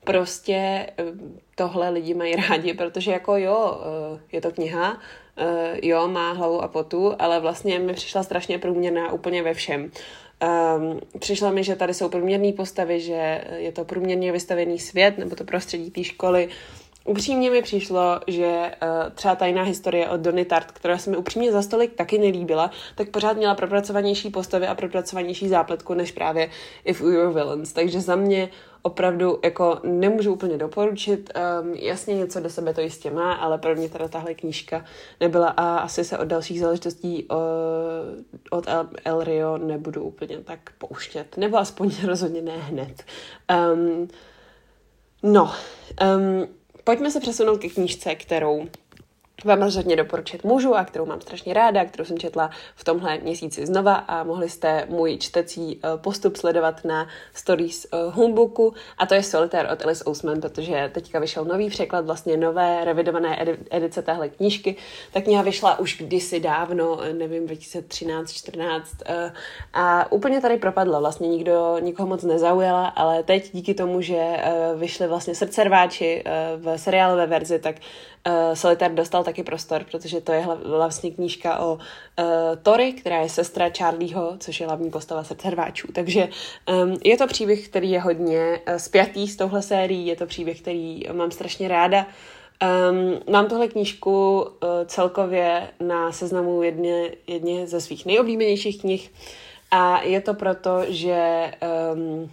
prostě 0.04 0.88
eh, 0.98 1.04
tohle 1.56 1.90
lidi 1.90 2.14
mají 2.14 2.36
rádi, 2.50 2.74
protože 2.74 3.12
jako 3.12 3.38
jo, 3.38 3.82
uh, 4.12 4.20
je 4.32 4.42
to 4.42 4.52
kniha, 4.52 4.98
uh, 5.42 5.48
jo, 5.82 6.08
má 6.08 6.32
hlavu 6.32 6.62
a 6.62 6.68
potu, 6.68 7.14
ale 7.20 7.40
vlastně 7.40 7.80
mi 7.80 7.94
přišla 7.94 8.24
strašně 8.24 8.60
průměrná 8.60 9.14
úplně 9.14 9.44
ve 9.44 9.54
všem. 9.54 9.92
Um, 10.78 11.00
přišlo 11.20 11.52
mi, 11.52 11.64
že 11.64 11.76
tady 11.76 11.94
jsou 11.94 12.10
průměrné 12.10 12.54
postavy, 12.54 13.00
že 13.00 13.44
je 13.56 13.72
to 13.72 13.86
průměrně 13.86 14.32
vystavený 14.32 14.80
svět, 14.80 15.18
nebo 15.18 15.36
to 15.36 15.44
prostředí 15.44 15.92
té 15.92 16.04
školy. 16.04 16.50
Upřímně 17.06 17.52
mi 17.52 17.62
přišlo, 17.62 18.20
že 18.28 18.48
uh, 18.48 19.14
třeba 19.14 19.36
tajná 19.36 19.64
historie 19.64 20.10
od 20.10 20.22
Donny 20.22 20.46
Tart, 20.46 20.72
která 20.72 20.98
se 20.98 21.10
mi 21.10 21.18
upřímně 21.18 21.52
za 21.52 21.62
stolik 21.62 21.94
taky 21.94 22.18
nelíbila, 22.18 22.72
tak 22.96 23.10
pořád 23.10 23.38
měla 23.38 23.56
propracovanější 23.56 24.30
postavy 24.30 24.68
a 24.68 24.76
propracovanější 24.76 25.48
zápletku 25.48 25.94
než 25.94 26.12
právě 26.12 26.50
If 26.86 27.02
We 27.02 27.12
Were 27.12 27.34
Villains. 27.34 27.74
Takže 27.74 28.02
za 28.02 28.16
mě 28.16 28.50
opravdu 28.82 29.40
jako 29.44 29.80
nemůžu 29.84 30.34
úplně 30.34 30.58
doporučit. 30.58 31.34
Um, 31.62 31.74
jasně 31.74 32.16
něco 32.16 32.40
do 32.40 32.50
sebe 32.50 32.74
to 32.74 32.82
jistě 32.82 33.12
má, 33.12 33.34
ale 33.34 33.58
pro 33.58 33.76
mě 33.76 33.90
teda 33.90 34.08
tahle 34.08 34.34
knížka 34.34 34.86
nebyla 35.20 35.48
a 35.48 35.78
asi 35.78 36.04
se 36.04 36.18
od 36.18 36.26
dalších 36.26 36.60
záležitostí 36.60 37.24
uh, 37.24 37.38
od 38.50 38.68
El, 38.68 38.90
El 39.06 39.24
Rio 39.24 39.58
nebudu 39.58 40.04
úplně 40.04 40.38
tak 40.38 40.60
pouštět. 40.78 41.38
Nebo 41.38 41.58
aspoň 41.58 41.92
rozhodně 42.06 42.42
ne 42.42 42.58
hned. 42.58 43.04
Um, 43.74 44.08
no, 45.24 45.52
um, 46.18 46.48
pojďme 46.84 47.12
se 47.12 47.20
přesunout 47.20 47.58
ke 47.58 47.70
knížce, 47.70 48.16
kterou 48.16 48.68
vám 49.46 49.62
rozhodně 49.62 49.96
doporučit 49.96 50.44
můžu 50.44 50.76
a 50.76 50.86
kterou 50.86 51.06
mám 51.06 51.22
strašně 51.22 51.54
ráda, 51.54 51.86
kterou 51.86 52.06
jsem 52.06 52.18
četla 52.18 52.50
v 52.76 52.84
tomhle 52.84 53.18
měsíci 53.18 53.66
znova 53.66 53.96
a 53.96 54.24
mohli 54.24 54.50
jste 54.50 54.86
můj 54.90 55.18
čtecí 55.18 55.80
eh, 55.84 55.98
postup 55.98 56.36
sledovat 56.36 56.86
na 56.86 57.08
stories 57.34 57.86
eh, 57.86 57.98
Homebooku 58.10 58.74
a 58.98 59.06
to 59.06 59.14
je 59.14 59.24
Solitaire 59.24 59.70
od 59.70 59.86
Alice 59.86 60.06
Ousman, 60.10 60.42
protože 60.42 60.92
teďka 60.94 61.20
vyšel 61.20 61.46
nový 61.46 61.70
překlad, 61.70 62.06
vlastně 62.06 62.38
nové 62.38 62.86
revidované 62.86 63.58
edice 63.72 64.02
téhle 64.02 64.30
knížky. 64.30 64.76
Ta 65.14 65.22
kniha 65.22 65.42
vyšla 65.42 65.80
už 65.80 65.98
kdysi 65.98 66.40
dávno, 66.40 67.00
eh, 67.04 67.14
nevím, 67.14 67.48
2013-14 67.48 68.82
a 69.74 70.12
úplně 70.12 70.42
tady 70.42 70.58
propadla, 70.58 71.00
vlastně 71.00 71.28
nikdo, 71.28 71.78
nikoho 71.80 72.08
moc 72.08 72.24
nezaujala, 72.24 72.88
ale 72.88 73.24
teď 73.24 73.50
díky 73.54 73.74
tomu, 73.74 74.02
že 74.02 74.38
vyšly 74.76 75.08
vlastně 75.08 75.36
srdcerváči 75.36 76.24
v 76.58 76.78
seriálové 76.78 77.28
verzi, 77.28 77.60
tak 77.60 77.76
uh, 78.28 78.54
Solitaire 78.54 78.94
dostal 78.94 79.24
taky 79.24 79.44
prostor, 79.44 79.84
protože 79.92 80.22
to 80.22 80.32
je 80.32 80.48
vlastně 80.66 81.12
knížka 81.12 81.60
o 81.60 81.74
uh, 81.74 81.80
Tori, 82.64 82.94
která 82.94 83.18
je 83.22 83.30
sestra 83.30 83.70
Charlieho, 83.78 84.34
což 84.40 84.60
je 84.60 84.66
hlavní 84.66 84.90
postava 84.90 85.24
srdce 85.24 85.50
rváčů. 85.50 85.88
Takže 85.94 86.28
um, 86.84 86.98
je 87.04 87.18
to 87.18 87.28
příběh, 87.28 87.68
který 87.68 87.92
je 87.92 88.02
hodně 88.02 88.62
uh, 88.68 88.76
spjatý 88.76 89.28
s 89.28 89.36
touhle 89.36 89.62
sérií, 89.62 90.08
je 90.08 90.16
to 90.16 90.26
příběh, 90.26 90.62
který 90.62 91.04
mám 91.14 91.32
strašně 91.32 91.68
ráda. 91.68 92.06
Um, 92.92 93.20
mám 93.34 93.48
tohle 93.48 93.68
knížku 93.68 94.42
uh, 94.42 94.48
celkově 94.86 95.68
na 95.80 96.12
seznamu 96.12 96.64
jedně, 96.64 97.12
jedně 97.28 97.68
ze 97.68 97.82
svých 97.82 98.06
nejoblíbenějších 98.06 98.82
knih 98.82 99.12
a 99.72 100.02
je 100.02 100.22
to 100.22 100.34
proto, 100.34 100.80
že 100.88 101.52
um, 101.94 102.32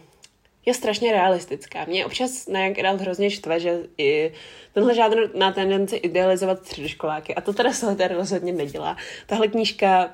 je 0.68 0.74
strašně 0.74 1.12
realistická. 1.12 1.84
Mě 1.84 2.06
občas 2.06 2.46
na 2.46 2.64
Young 2.64 2.78
hrozně 2.78 3.30
štve, 3.30 3.60
že 3.60 3.78
i 3.98 4.32
tenhle 4.74 4.94
žádný 4.94 5.16
má 5.38 5.52
tendenci 5.52 5.96
idealizovat 5.96 6.66
středoškoláky 6.66 7.34
a 7.34 7.40
to 7.40 7.52
teda 7.52 7.72
Solitaire 7.72 8.14
rozhodně 8.14 8.52
nedělá. 8.52 8.96
Tahle 9.26 9.48
knížka 9.48 10.10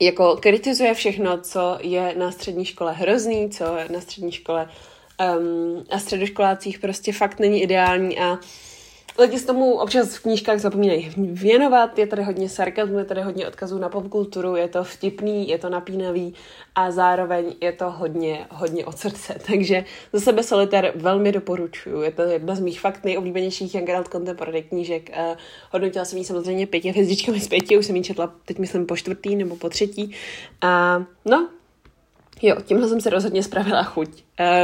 jako 0.00 0.36
kritizuje 0.36 0.94
všechno, 0.94 1.40
co 1.40 1.78
je 1.80 2.14
na 2.18 2.32
střední 2.32 2.64
škole 2.64 2.92
hrozný, 2.92 3.50
co 3.50 3.64
na 3.90 4.00
střední 4.00 4.32
škole 4.32 4.68
um, 5.38 5.84
a 5.90 5.98
středoškolácích 5.98 6.78
prostě 6.78 7.12
fakt 7.12 7.40
není 7.40 7.62
ideální 7.62 8.18
a 8.18 8.38
lidi 9.20 9.38
s 9.38 9.44
tomu 9.44 9.72
občas 9.72 10.16
v 10.16 10.22
knížkách 10.22 10.58
zapomínají 10.58 11.12
věnovat, 11.16 11.98
je 11.98 12.06
tady 12.06 12.22
hodně 12.22 12.48
sarkazmu, 12.48 12.98
je 12.98 13.04
tady 13.04 13.22
hodně 13.22 13.48
odkazů 13.48 13.78
na 13.78 13.88
popkulturu, 13.88 14.56
je 14.56 14.68
to 14.68 14.84
vtipný, 14.84 15.48
je 15.48 15.58
to 15.58 15.68
napínavý 15.68 16.34
a 16.74 16.90
zároveň 16.90 17.54
je 17.60 17.72
to 17.72 17.90
hodně, 17.90 18.46
hodně 18.50 18.84
od 18.84 18.98
srdce. 18.98 19.34
Takže 19.46 19.84
za 20.12 20.20
sebe 20.20 20.42
Solitaire 20.42 20.92
velmi 20.96 21.32
doporučuju. 21.32 22.02
Je 22.02 22.12
to 22.12 22.22
jedna 22.22 22.54
z 22.54 22.60
mých 22.60 22.80
fakt 22.80 23.04
nejoblíbenějších 23.04 23.74
Young 23.74 23.90
Adult 23.90 24.08
Contemporary 24.08 24.62
knížek. 24.62 25.10
Uh, 25.10 25.36
hodnotila 25.72 26.04
jsem 26.04 26.18
ji 26.18 26.24
samozřejmě 26.24 26.66
pěti 26.66 26.90
hvězdičkami 26.90 27.40
z 27.40 27.48
pěti, 27.48 27.78
už 27.78 27.86
jsem 27.86 27.96
ji 27.96 28.02
četla 28.02 28.34
teď 28.44 28.58
myslím 28.58 28.86
po 28.86 28.96
čtvrtý 28.96 29.36
nebo 29.36 29.56
po 29.56 29.68
třetí. 29.68 30.14
A 30.62 31.02
no, 31.24 31.48
Jo, 32.42 32.56
tímhle 32.66 32.88
jsem 32.88 33.00
se 33.00 33.10
rozhodně 33.10 33.42
spravila 33.42 33.82
chuť. 33.82 34.08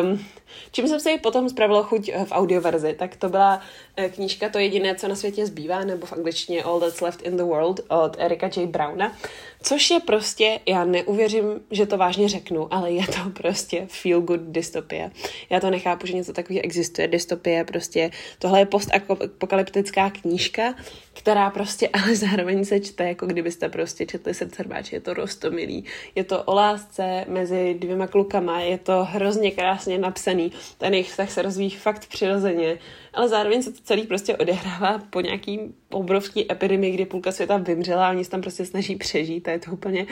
Um, 0.03 0.25
čím 0.73 0.89
jsem 0.89 1.01
si 1.01 1.19
potom 1.19 1.49
spravila 1.49 1.83
chuť 1.83 2.11
v 2.25 2.33
audioverzi, 2.33 2.95
tak 2.99 3.17
to 3.17 3.29
byla 3.29 3.61
knížka 4.09 4.49
To 4.49 4.59
jediné, 4.59 4.95
co 4.95 5.09
na 5.09 5.15
světě 5.15 5.47
zbývá, 5.47 5.85
nebo 5.85 6.07
v 6.07 6.13
angličtině 6.13 6.63
All 6.63 6.81
That's 6.81 7.01
Left 7.01 7.23
in 7.23 7.37
the 7.37 7.43
World 7.43 7.81
od 7.89 8.17
Erika 8.19 8.47
J. 8.57 8.67
Browna, 8.67 9.17
což 9.63 9.91
je 9.91 10.01
prostě, 10.01 10.61
já 10.67 10.85
neuvěřím, 10.85 11.61
že 11.71 11.87
to 11.87 11.99
vážně 11.99 12.29
řeknu, 12.29 12.75
ale 12.75 12.93
je 12.93 13.07
to 13.07 13.31
prostě 13.31 13.87
feel 13.91 14.21
good 14.21 14.41
dystopie. 14.41 15.11
Já 15.51 15.61
to 15.61 15.71
nechápu, 15.71 16.07
že 16.07 16.13
něco 16.13 16.33
takového 16.33 16.65
existuje. 16.65 17.09
Dystopie 17.09 17.65
prostě, 17.65 18.11
tohle 18.39 18.59
je 18.59 18.67
postapokalyptická 18.67 20.11
knížka, 20.11 20.75
která 21.13 21.51
prostě 21.51 21.89
ale 21.93 22.17
zároveň 22.17 22.65
se 22.65 22.81
čte, 22.81 23.09
jako 23.09 23.27
kdybyste 23.27 23.69
prostě 23.69 24.07
četli 24.07 24.35
srdce 24.35 24.63
rváče. 24.63 24.97
Je 24.97 25.01
to 25.01 25.15
rostomilý. 25.15 25.85
Je 26.15 26.25
to 26.25 26.43
o 26.43 26.55
lásce 26.55 27.25
mezi 27.29 27.75
dvěma 27.79 28.07
klukama, 28.07 28.61
je 28.61 28.79
to 28.79 29.05
hrozně 29.05 29.51
krásně 29.51 29.99
napsaný. 29.99 30.53
Ten 30.79 30.93
jejich 30.93 31.11
vztah 31.11 31.31
se 31.31 31.43
rozvíjí 31.43 31.71
fakt 31.71 32.07
přirozeně, 32.07 32.79
ale 33.17 33.29
zároveň 33.29 33.63
se 33.63 33.73
to 33.73 33.79
celý 33.85 34.03
prostě 34.03 34.37
odehrává 34.37 34.99
po 35.11 35.21
nějaký 35.21 35.61
obrovský 35.91 36.53
epidemii, 36.53 36.93
kdy 36.93 37.07
půlka 37.07 37.33
světa 37.33 37.57
vymřela 37.57 38.07
a 38.09 38.11
oni 38.11 38.25
se 38.25 38.31
tam 38.31 38.41
prostě 38.41 38.67
snaží 38.67 38.97
přežít 38.97 39.49
a 39.49 39.51
je 39.51 39.59
to 39.59 39.71
úplně 39.71 40.07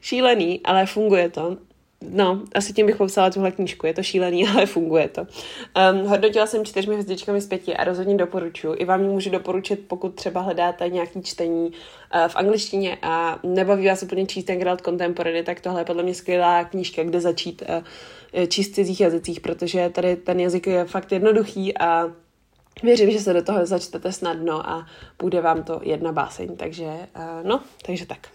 šílený, 0.00 0.60
ale 0.64 0.86
funguje 0.86 1.30
to. 1.30 1.56
No, 2.10 2.42
asi 2.54 2.72
tím 2.72 2.86
bych 2.86 2.96
popsala 2.96 3.30
tuhle 3.30 3.50
knížku. 3.50 3.86
Je 3.86 3.94
to 3.94 4.02
šílený, 4.02 4.48
ale 4.54 4.66
funguje 4.66 5.08
to. 5.08 5.20
Um, 5.20 6.06
hodnotila 6.06 6.46
jsem 6.46 6.64
čtyřmi 6.64 6.94
hvězdičkami 6.94 7.40
z 7.40 7.46
pěti 7.46 7.76
a 7.76 7.84
rozhodně 7.84 8.16
doporučuji. 8.16 8.74
I 8.74 8.84
vám 8.84 9.02
ji 9.02 9.08
můžu 9.08 9.30
doporučit, 9.30 9.84
pokud 9.88 10.14
třeba 10.14 10.40
hledáte 10.40 10.88
nějaký 10.88 11.22
čtení 11.22 11.66
uh, 11.66 12.28
v 12.28 12.36
angličtině 12.36 12.98
a 13.02 13.38
nebaví 13.42 13.86
vás 13.86 14.02
úplně 14.02 14.26
číst 14.26 14.44
ten 14.44 14.58
Geralt 14.58 14.80
Contemporary, 14.80 15.42
tak 15.42 15.60
tohle 15.60 15.80
je 15.80 15.84
podle 15.84 16.02
mě 16.02 16.14
skvělá 16.14 16.64
knížka, 16.64 17.02
kde 17.02 17.20
začít 17.20 17.62
uh, 17.68 18.46
číst 18.46 18.74
cizích 18.74 19.00
jazycích, 19.00 19.40
protože 19.40 19.88
tady 19.88 20.16
ten 20.16 20.40
jazyk 20.40 20.66
je 20.66 20.84
fakt 20.84 21.12
jednoduchý 21.12 21.78
a 21.78 22.10
Věřím, 22.82 23.10
že 23.10 23.20
se 23.20 23.32
do 23.32 23.42
toho 23.42 23.66
začtete 23.66 24.12
snadno 24.12 24.70
a 24.70 24.86
bude 25.18 25.40
vám 25.40 25.62
to 25.62 25.80
jedna 25.82 26.12
báseň, 26.12 26.56
takže 26.56 26.84
uh, 26.84 27.42
no, 27.42 27.62
takže 27.86 28.06
tak. 28.06 28.28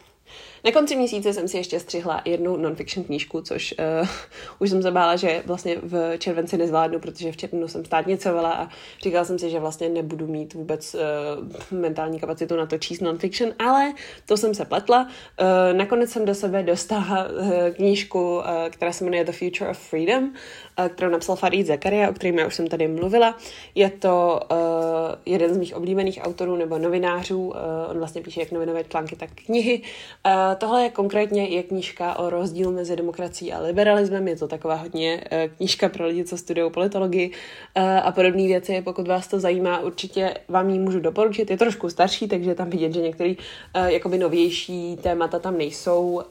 Na 0.65 0.72
konci 0.72 0.95
měsíce 0.95 1.34
jsem 1.34 1.48
si 1.48 1.58
ještě 1.58 1.80
střihla 1.80 2.22
jednu 2.26 2.58
non-fiction 2.58 3.06
knížku, 3.06 3.41
což 3.41 3.76
uh, 4.02 4.08
už 4.60 4.69
jsem 4.69 4.82
se 4.82 4.91
bála, 4.91 5.15
že 5.15 5.43
vlastně 5.45 5.78
v 5.84 6.17
červenci 6.17 6.58
nezvládnu, 6.58 7.00
protože 7.00 7.32
v 7.32 7.38
červnu 7.38 7.67
jsem 7.67 7.86
státnicovala 7.86 8.52
a 8.52 8.69
říkala 9.04 9.26
jsem 9.26 9.39
si, 9.39 9.50
že 9.50 9.60
vlastně 9.60 9.89
nebudu 9.89 10.28
mít 10.28 10.54
vůbec 10.54 10.95
uh, 10.95 11.80
mentální 11.80 12.19
kapacitu 12.19 12.56
na 12.56 12.65
to 12.65 12.78
číst 12.78 13.00
non-fiction, 13.00 13.54
ale 13.60 13.93
to 14.26 14.38
jsem 14.38 14.56
se 14.56 14.65
pletla. 14.65 15.08
Uh, 15.41 15.78
nakonec 15.78 16.10
jsem 16.10 16.26
do 16.26 16.36
sebe 16.36 16.63
dostala 16.63 17.28
uh, 17.28 17.52
knížku, 17.76 18.38
uh, 18.38 18.43
která 18.69 18.91
se 18.91 19.04
jmenuje 19.04 19.24
The 19.24 19.32
Future 19.32 19.69
of 19.69 19.78
Freedom, 19.78 20.24
uh, 20.24 20.88
kterou 20.88 21.12
napsal 21.12 21.36
Farid 21.36 21.67
Zakaria, 21.67 22.10
o 22.10 22.13
kterém 22.13 22.38
já 22.38 22.48
už 22.48 22.56
jsem 22.56 22.67
tady 22.67 22.88
mluvila. 22.88 23.38
Je 23.76 23.89
to 23.89 24.39
uh, 24.52 24.58
jeden 25.26 25.54
z 25.54 25.58
mých 25.58 25.76
oblíbených 25.76 26.19
autorů 26.24 26.56
nebo 26.56 26.78
novinářů, 26.78 27.48
uh, 27.48 27.56
on 27.89 27.98
vlastně 27.98 28.22
píše 28.22 28.39
jak 28.39 28.52
novinové 28.52 28.84
články, 28.84 29.15
tak 29.15 29.30
knihy. 29.45 29.82
Uh, 30.26 30.48
tohle 30.55 30.83
je 30.83 30.89
konkrétně 30.89 31.47
je 31.47 31.63
knížka 31.63 32.19
o 32.19 32.29
rozdílu 32.29 32.71
mezi 32.71 32.95
demokracií 32.95 33.53
a 33.53 33.62
liberalismem. 33.62 34.27
Je 34.27 34.35
to 34.35 34.47
taková 34.47 34.75
hodně 34.75 35.23
uh, 35.31 35.55
knížka 35.57 35.89
pro 35.89 36.07
lidi, 36.07 36.23
co 36.23 36.38
studují 36.38 36.71
politologii 36.71 37.29
uh, 37.29 37.83
a 38.03 38.12
podobné 38.12 38.47
věci. 38.47 38.81
Pokud 38.81 39.07
vás 39.07 39.27
to 39.27 39.39
zajímá, 39.39 39.79
určitě 39.79 40.33
vám 40.47 40.69
ji 40.69 40.79
můžu 40.79 40.99
doporučit. 40.99 41.51
Je 41.51 41.57
trošku 41.57 41.89
starší, 41.89 42.27
takže 42.27 42.55
tam 42.55 42.69
vidět, 42.69 42.93
že 42.93 43.01
některé 43.01 43.29
uh, 43.29 43.85
jakoby 43.85 44.17
novější 44.17 44.97
témata 44.97 45.39
tam 45.39 45.57
nejsou 45.57 46.21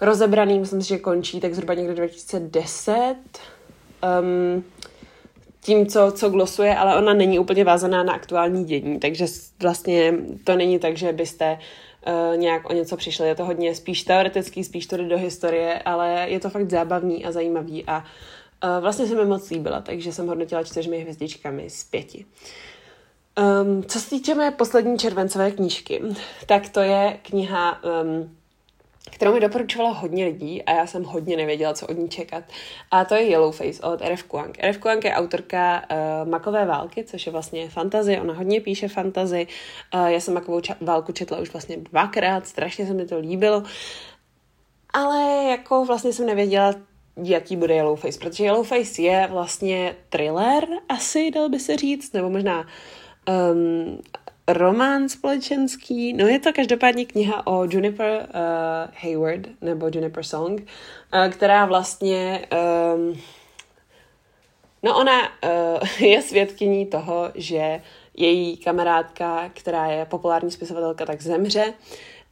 rozebraný. 0.00 0.58
Myslím 0.58 0.82
si, 0.82 0.88
že 0.88 0.98
končí 0.98 1.40
tak 1.40 1.54
zhruba 1.54 1.74
někde 1.74 1.94
2010. 1.94 3.14
Um, 4.20 4.64
tím, 5.60 5.86
co, 5.86 6.12
co 6.12 6.30
glosuje, 6.30 6.76
ale 6.76 6.96
ona 6.96 7.14
není 7.14 7.38
úplně 7.38 7.64
vázaná 7.64 8.02
na 8.02 8.12
aktuální 8.12 8.64
dění, 8.64 8.98
takže 8.98 9.26
vlastně 9.62 10.14
to 10.44 10.56
není 10.56 10.78
tak, 10.78 10.96
že 10.96 11.12
byste 11.12 11.52
uh, 11.52 11.58
nějak 12.36 12.70
o 12.70 12.72
něco 12.72 12.96
přišli. 12.96 13.28
Je 13.28 13.34
to 13.34 13.44
hodně 13.44 13.74
spíš 13.74 14.02
teoretický, 14.02 14.64
spíš 14.64 14.86
to 14.86 14.96
do 14.96 15.18
historie, 15.18 15.82
ale 15.84 16.26
je 16.28 16.40
to 16.40 16.50
fakt 16.50 16.70
zábavný 16.70 17.24
a 17.24 17.32
zajímavý 17.32 17.84
a 17.86 17.98
uh, 17.98 18.80
vlastně 18.80 19.06
se 19.06 19.14
mi 19.14 19.24
moc 19.24 19.50
líbila, 19.50 19.80
takže 19.80 20.12
jsem 20.12 20.26
hodnotila 20.26 20.64
čtyřmi 20.64 21.00
hvězdičkami 21.00 21.70
z 21.70 21.84
pěti. 21.84 22.24
Um, 23.62 23.84
co 23.84 24.00
se 24.00 24.10
týče 24.10 24.34
mé 24.34 24.50
poslední 24.50 24.98
červencové 24.98 25.50
knížky, 25.50 26.02
tak 26.46 26.68
to 26.68 26.80
je 26.80 27.18
kniha 27.22 27.80
um, 28.02 28.37
kterou 29.10 29.34
mi 29.34 29.40
doporučovalo 29.40 29.94
hodně 29.94 30.24
lidí 30.24 30.62
a 30.62 30.72
já 30.72 30.86
jsem 30.86 31.04
hodně 31.04 31.36
nevěděla, 31.36 31.74
co 31.74 31.86
od 31.86 31.98
ní 31.98 32.08
čekat. 32.08 32.44
A 32.90 33.04
to 33.04 33.14
je 33.14 33.22
Yellowface 33.22 33.82
od 33.82 34.02
R.F. 34.02 34.22
Kuang. 34.22 34.56
R.F. 34.58 34.78
Kuang 34.78 35.04
je 35.04 35.12
autorka 35.12 35.82
uh, 35.90 36.28
Makové 36.28 36.66
války, 36.66 37.04
což 37.04 37.26
je 37.26 37.32
vlastně 37.32 37.68
fantazy. 37.68 38.20
Ona 38.20 38.34
hodně 38.34 38.60
píše 38.60 38.88
fantazy. 38.88 39.46
Uh, 39.94 40.06
já 40.06 40.20
jsem 40.20 40.34
Makovou 40.34 40.58
ča- 40.58 40.76
válku 40.80 41.12
četla 41.12 41.38
už 41.38 41.52
vlastně 41.52 41.76
dvakrát, 41.76 42.46
strašně 42.46 42.86
se 42.86 42.94
mi 42.94 43.06
to 43.06 43.18
líbilo. 43.18 43.62
Ale 44.92 45.44
jako 45.50 45.84
vlastně 45.84 46.12
jsem 46.12 46.26
nevěděla, 46.26 46.74
jaký 47.24 47.56
bude 47.56 47.74
Yellowface, 47.74 48.18
protože 48.18 48.44
Yellowface 48.44 49.02
je 49.02 49.28
vlastně 49.30 49.96
thriller, 50.08 50.66
asi 50.88 51.30
dal 51.30 51.48
by 51.48 51.60
se 51.60 51.76
říct, 51.76 52.12
nebo 52.12 52.30
možná 52.30 52.66
um, 53.52 54.02
román 54.48 55.08
společenský, 55.08 56.12
no 56.12 56.26
je 56.26 56.38
to 56.38 56.52
každopádně 56.52 57.04
kniha 57.04 57.46
o 57.46 57.64
Juniper 57.64 58.28
uh, 58.28 58.94
Hayward, 59.02 59.48
nebo 59.60 59.90
Juniper 59.92 60.24
Song, 60.24 60.60
uh, 60.60 61.28
která 61.32 61.66
vlastně, 61.66 62.46
um, 62.94 63.20
no 64.82 64.98
ona 64.98 65.20
uh, 65.22 65.88
je 66.08 66.22
svědkyní 66.22 66.86
toho, 66.86 67.30
že 67.34 67.82
její 68.14 68.56
kamarádka, 68.56 69.50
která 69.54 69.86
je 69.86 70.04
populární 70.04 70.50
spisovatelka, 70.50 71.06
tak 71.06 71.22
zemře 71.22 71.74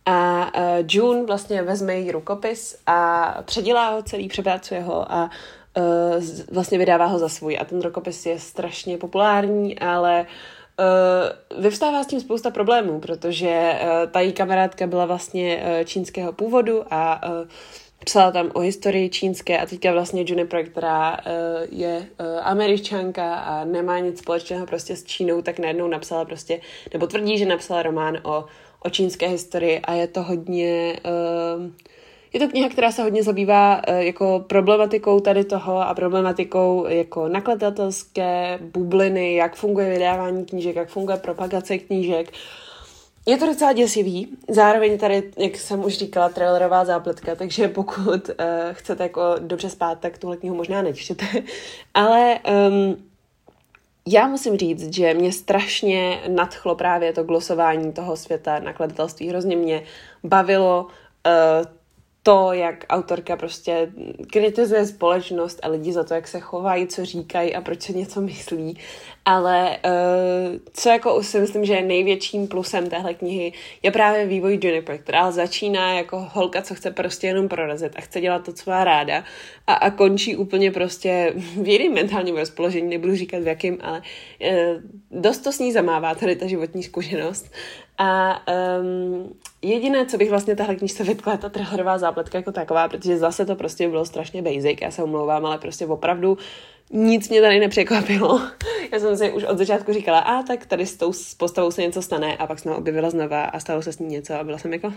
a 0.07 0.51
uh, 0.57 0.87
June 0.89 1.23
vlastně 1.23 1.63
vezme 1.63 1.95
její 1.95 2.13
rukopis 2.13 2.79
a 2.87 3.29
předělá 3.45 3.91
ho 3.91 4.03
celý, 4.03 4.29
přepracuje 4.29 4.81
ho 4.81 5.13
a 5.13 5.31
uh, 5.77 6.25
vlastně 6.53 6.79
vydává 6.79 7.07
ho 7.07 7.19
za 7.19 7.29
svůj. 7.29 7.59
A 7.61 7.65
ten 7.65 7.83
rukopis 7.83 8.27
je 8.27 8.39
strašně 8.39 8.99
populární, 8.99 9.79
ale 9.79 10.21
uh, 10.21 10.27
vyvstává 11.59 12.05
s 12.05 12.07
tím 12.07 12.21
spousta 12.21 12.51
problémů, 12.51 13.01
protože 13.01 13.81
uh, 13.83 14.11
ta 14.11 14.21
její 14.21 14.33
kamarádka 14.33 14.87
byla 14.87 15.07
vlastně 15.07 15.57
uh, 15.57 15.85
čínského 15.85 16.33
původu 16.33 16.85
a 16.91 17.21
psala 18.05 18.31
tam 18.31 18.51
o 18.55 18.61
historii 18.61 19.11
čínské 19.11 19.59
a 19.59 19.67
teďka 19.67 19.93
vlastně 19.93 20.25
Juniper, 20.27 20.67
která 20.67 21.13
uh, 21.13 21.19
je 21.71 21.97
uh, 21.99 22.27
američanka 22.43 23.35
a 23.35 23.65
nemá 23.65 23.99
nic 23.99 24.19
společného 24.19 24.67
prostě 24.67 24.97
s 24.97 25.05
Čínou, 25.05 25.43
tak 25.43 25.59
najednou 25.59 25.89
napsala 25.89 26.25
prostě, 26.25 26.61
nebo 26.93 27.07
tvrdí, 27.07 27.39
že 27.39 27.47
napsala 27.47 27.83
román 27.83 28.19
o, 28.23 28.45
o 28.85 28.91
čínské 28.91 29.29
historii 29.29 29.81
a 29.81 29.93
je 29.93 30.07
to 30.07 30.23
hodně... 30.23 31.01
Uh, 31.05 31.71
je 32.33 32.41
to 32.41 32.49
kniha, 32.49 32.69
která 32.69 32.93
se 32.93 33.03
hodně 33.03 33.23
zabývá 33.23 33.77
uh, 33.89 33.97
jako 33.97 34.45
problematikou 34.47 35.21
tady 35.21 35.45
toho 35.45 35.89
a 35.89 35.95
problematikou 35.95 36.87
jako 36.89 37.29
nakladatelské 37.29 38.59
bubliny, 38.61 39.35
jak 39.35 39.57
funguje 39.57 39.91
vydávání 39.91 40.45
knížek, 40.45 40.77
jak 40.77 40.89
funguje 40.89 41.17
propagace 41.17 41.79
knížek. 41.79 42.33
Je 43.29 43.37
to 43.37 43.47
docela 43.47 43.73
děsivý, 43.73 44.29
zároveň 44.49 44.99
tady, 44.99 45.23
jak 45.39 45.57
jsem 45.57 45.85
už 45.85 45.99
říkala, 45.99 46.29
trailerová 46.29 46.85
zápletka, 46.85 47.35
takže 47.35 47.69
pokud 47.69 48.29
uh, 48.29 48.35
chcete 48.73 49.03
jako 49.03 49.23
dobře 49.39 49.71
spát, 49.71 50.01
tak 50.01 50.19
tuhle 50.19 50.37
knihu 50.37 50.57
možná 50.57 50.83
nečtěte. 50.83 51.27
Ale 51.95 52.39
um, 52.69 52.97
já 54.09 54.27
musím 54.27 54.57
říct, 54.57 54.95
že 54.95 55.15
mě 55.15 55.33
strašně 55.33 56.21
nadchlo 56.29 56.75
právě 56.75 57.13
to 57.13 57.25
glosování 57.25 57.93
toho 57.93 58.17
světa 58.17 58.59
nakladatelství. 58.59 59.29
Hrozně 59.29 59.57
mě 59.57 59.83
bavilo 60.25 60.87
uh, 60.87 61.76
to, 62.27 62.53
jak 62.53 62.85
autorka 62.89 63.37
prostě 63.37 63.93
kritizuje 64.33 64.87
společnost 64.87 65.61
a 65.63 65.69
lidi 65.69 65.93
za 65.93 66.05
to, 66.05 66.15
jak 66.15 66.29
se 66.29 66.41
chovají, 66.41 66.87
co 66.87 67.05
říkají 67.05 67.55
a 67.55 67.61
proč 67.61 67.83
se 67.83 67.93
něco 67.93 68.21
myslí. 68.21 68.79
Ale 69.25 69.77
uh, 69.85 70.57
co 70.73 70.89
jako 70.89 71.23
si 71.23 71.41
myslím, 71.41 71.65
že 71.65 71.75
je 71.75 71.83
největším 71.83 72.49
plusem 72.49 72.91
téhle 72.91 73.15
knihy, 73.15 73.53
je 73.83 73.91
právě 73.91 74.27
vývoj 74.27 74.59
Juniper, 74.63 74.99
která 74.99 75.31
začíná 75.31 75.93
jako 75.93 76.29
holka, 76.33 76.63
co 76.63 76.75
chce 76.75 76.91
prostě 76.91 77.27
jenom 77.27 77.49
prorazit 77.49 77.93
a 77.97 78.01
chce 78.01 78.21
dělat 78.21 78.45
to, 78.45 78.53
co 78.53 78.71
má 78.71 78.85
ráda 78.85 79.25
a, 79.67 79.75
a 79.75 79.91
končí 79.91 80.37
úplně 80.37 80.71
prostě 80.71 81.33
v 81.63 81.69
jiném 81.69 81.95
mentálním 81.95 82.37
rozpoložení, 82.37 82.89
nebudu 82.89 83.17
říkat 83.17 83.43
v 83.43 83.47
jakým, 83.47 83.79
ale 83.83 84.03
uh, 84.41 84.83
dost 85.11 85.39
to 85.39 85.53
s 85.53 85.59
ní 85.59 85.73
zamává 85.73 86.15
tady 86.15 86.37
ta 86.37 86.47
životní 86.47 86.83
zkušenost. 86.83 87.53
A 87.99 88.43
um, 88.81 89.39
jediné, 89.63 90.07
co 90.07 90.17
bych 90.17 90.31
vlastně 90.31 90.57
tahle 90.57 90.77
knižce 90.77 91.05
vytkla, 91.05 91.33
je 91.33 91.39
ta 91.39 91.49
trailerová 91.49 91.99
zápletka 91.99 92.39
jako 92.39 92.53
taková, 92.53 92.89
protože 92.89 93.19
zase 93.19 93.47
to 93.47 93.57
prostě 93.57 93.89
bylo 93.89 94.05
strašně 94.05 94.43
basic, 94.43 94.79
já 94.83 94.91
se 94.91 95.03
omlouvám, 95.03 95.47
ale 95.47 95.59
prostě 95.59 95.87
opravdu 95.87 96.39
nic 96.91 97.29
mě 97.29 97.41
tady 97.41 97.61
nepřekvapilo. 97.61 98.41
Já 98.93 98.99
jsem 98.99 99.17
si 99.17 99.33
už 99.33 99.45
od 99.45 99.59
začátku 99.59 99.93
říkala, 99.93 100.19
a 100.19 100.43
tak 100.43 100.67
tady 100.67 100.87
s 100.87 100.97
tou 100.97 101.13
postavou 101.37 101.71
se 101.71 101.83
něco 101.83 102.03
stane 102.03 102.37
a 102.37 102.47
pak 102.47 102.59
jsem 102.59 102.73
objevila 102.73 103.11
znova 103.11 103.45
a 103.45 103.61
stalo 103.61 103.83
se 103.83 103.93
s 103.93 103.99
ní 103.99 104.07
něco 104.07 104.35
a 104.35 104.45
byla 104.45 104.59
jsem 104.59 104.73
jako, 104.73 104.93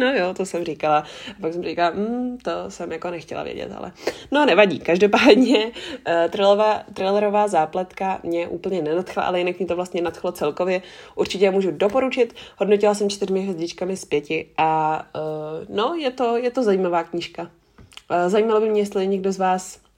no 0.00 0.12
jo, 0.12 0.34
to 0.34 0.46
jsem 0.46 0.64
říkala. 0.64 0.98
A 0.98 1.40
pak 1.40 1.52
jsem 1.52 1.62
říkala, 1.62 1.90
mm, 1.90 2.38
to 2.38 2.50
jsem 2.68 2.92
jako 2.92 3.10
nechtěla 3.10 3.42
vědět, 3.42 3.72
ale 3.76 3.92
no 4.30 4.46
nevadí. 4.46 4.78
Každopádně 4.78 5.64
uh, 5.66 6.30
trailerová, 6.30 6.82
trailerová 6.94 7.48
zápletka 7.48 8.20
mě 8.22 8.48
úplně 8.48 8.82
nenadchla, 8.82 9.22
ale 9.22 9.38
jinak 9.38 9.58
mě 9.58 9.66
to 9.66 9.76
vlastně 9.76 10.02
nadchlo 10.02 10.32
celkově. 10.32 10.82
Určitě 11.14 11.50
můžu 11.50 11.70
doporučit. 11.70 12.34
Hodnotila 12.56 12.94
jsem 12.94 13.10
čtyřmi 13.10 13.40
hvězdičkami 13.40 13.96
z 13.96 14.04
pěti 14.04 14.46
a 14.56 15.02
uh, 15.14 15.76
no, 15.76 15.94
je 15.94 16.10
to, 16.10 16.36
je 16.36 16.50
to 16.50 16.62
zajímavá 16.62 17.04
knížka. 17.04 17.42
Uh, 17.42 17.48
zajímalo 18.26 18.60
by 18.60 18.68
mě, 18.68 18.80
jestli 18.80 19.06
někdo 19.06 19.32
z 19.32 19.38
vás 19.38 19.78
Eh, 19.80 19.89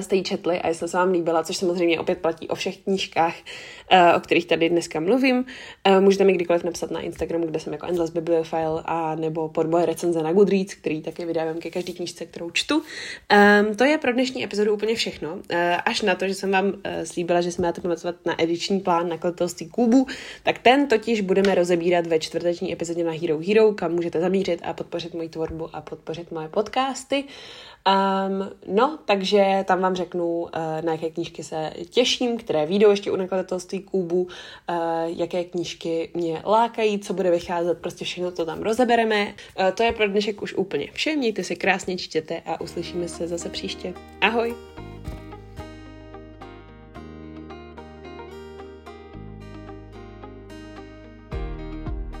jste 0.00 0.16
ji 0.16 0.22
četli 0.22 0.60
a 0.60 0.68
jestli 0.68 0.88
se 0.88 0.96
vám 0.96 1.10
líbila, 1.10 1.42
což 1.42 1.56
samozřejmě 1.56 2.00
opět 2.00 2.18
platí 2.18 2.48
o 2.48 2.54
všech 2.54 2.78
knížkách, 2.78 3.34
eh, 3.90 4.14
o 4.14 4.20
kterých 4.20 4.46
tady 4.46 4.68
dneska 4.68 5.00
mluvím. 5.00 5.44
Eh, 5.84 6.00
můžete 6.00 6.24
mi 6.24 6.32
kdykoliv 6.32 6.64
napsat 6.64 6.90
na 6.90 7.00
Instagramu, 7.00 7.46
kde 7.46 7.60
jsem 7.60 7.72
jako 7.72 7.86
Endless 7.86 8.10
Bibliophile 8.10 8.82
a 8.84 9.14
nebo 9.14 9.48
pod 9.48 9.66
moje 9.66 9.86
recenze 9.86 10.22
na 10.22 10.32
Goodreads, 10.32 10.74
který 10.74 11.02
taky 11.02 11.24
vydávám 11.24 11.58
ke 11.58 11.70
každé 11.70 11.92
knížce, 11.92 12.26
kterou 12.26 12.50
čtu. 12.50 12.74
Um, 12.74 13.76
to 13.76 13.84
je 13.84 13.98
pro 13.98 14.12
dnešní 14.12 14.44
epizodu 14.44 14.74
úplně 14.74 14.94
všechno. 14.94 15.38
Až 15.84 16.02
na 16.02 16.14
to, 16.14 16.28
že 16.28 16.34
jsem 16.34 16.50
vám 16.50 16.72
slíbila, 17.04 17.40
že 17.40 17.52
jsme 17.52 17.66
máte 17.66 17.80
pamatovat 17.80 18.16
na 18.26 18.42
ediční 18.42 18.80
plán 18.80 19.08
nakladatelství 19.08 19.68
Kubu, 19.68 20.06
tak 20.42 20.58
ten 20.58 20.88
totiž 20.88 21.20
budeme 21.20 21.54
rozebírat 21.54 22.06
ve 22.06 22.18
čtvrteční 22.18 22.72
epizodě 22.72 23.04
na 23.04 23.12
Hero 23.12 23.38
Hero, 23.46 23.72
kam 23.72 23.92
můžete 23.92 24.20
zamířit 24.20 24.60
a 24.64 24.72
podpořit 24.72 25.14
moji 25.14 25.28
tvorbu 25.28 25.76
a 25.76 25.80
podpořit 25.80 26.30
moje 26.30 26.48
podcasty. 26.48 27.24
Um, 27.88 28.50
no, 28.76 28.98
takže 29.04 29.64
tam 29.64 29.80
vám 29.80 29.94
řeknu, 29.94 30.40
uh, 30.40 30.48
na 30.80 30.92
jaké 30.92 31.10
knížky 31.10 31.44
se 31.44 31.72
těším, 31.90 32.38
které 32.38 32.66
výjdou 32.66 32.90
ještě 32.90 33.10
u 33.10 33.16
nakladatelství 33.16 33.82
Kubu, 33.82 34.22
uh, 34.22 34.28
jaké 35.06 35.44
knížky 35.44 36.10
mě 36.14 36.42
lákají, 36.46 36.98
co 36.98 37.14
bude 37.14 37.30
vycházet, 37.30 37.78
prostě 37.78 38.04
všechno 38.04 38.30
to 38.30 38.46
tam 38.46 38.62
rozebereme. 38.62 39.26
Uh, 39.26 39.70
to 39.70 39.82
je 39.82 39.92
pro 39.92 40.08
dnešek 40.08 40.42
už 40.42 40.54
úplně 40.54 40.88
vše, 40.92 41.16
mějte 41.16 41.44
se 41.44 41.54
krásně, 41.54 41.96
čtěte 41.96 42.42
a 42.46 42.60
uslyšíme 42.60 43.08
se 43.08 43.28
zase 43.28 43.48
příště. 43.48 43.94
Ahoj! 44.20 44.54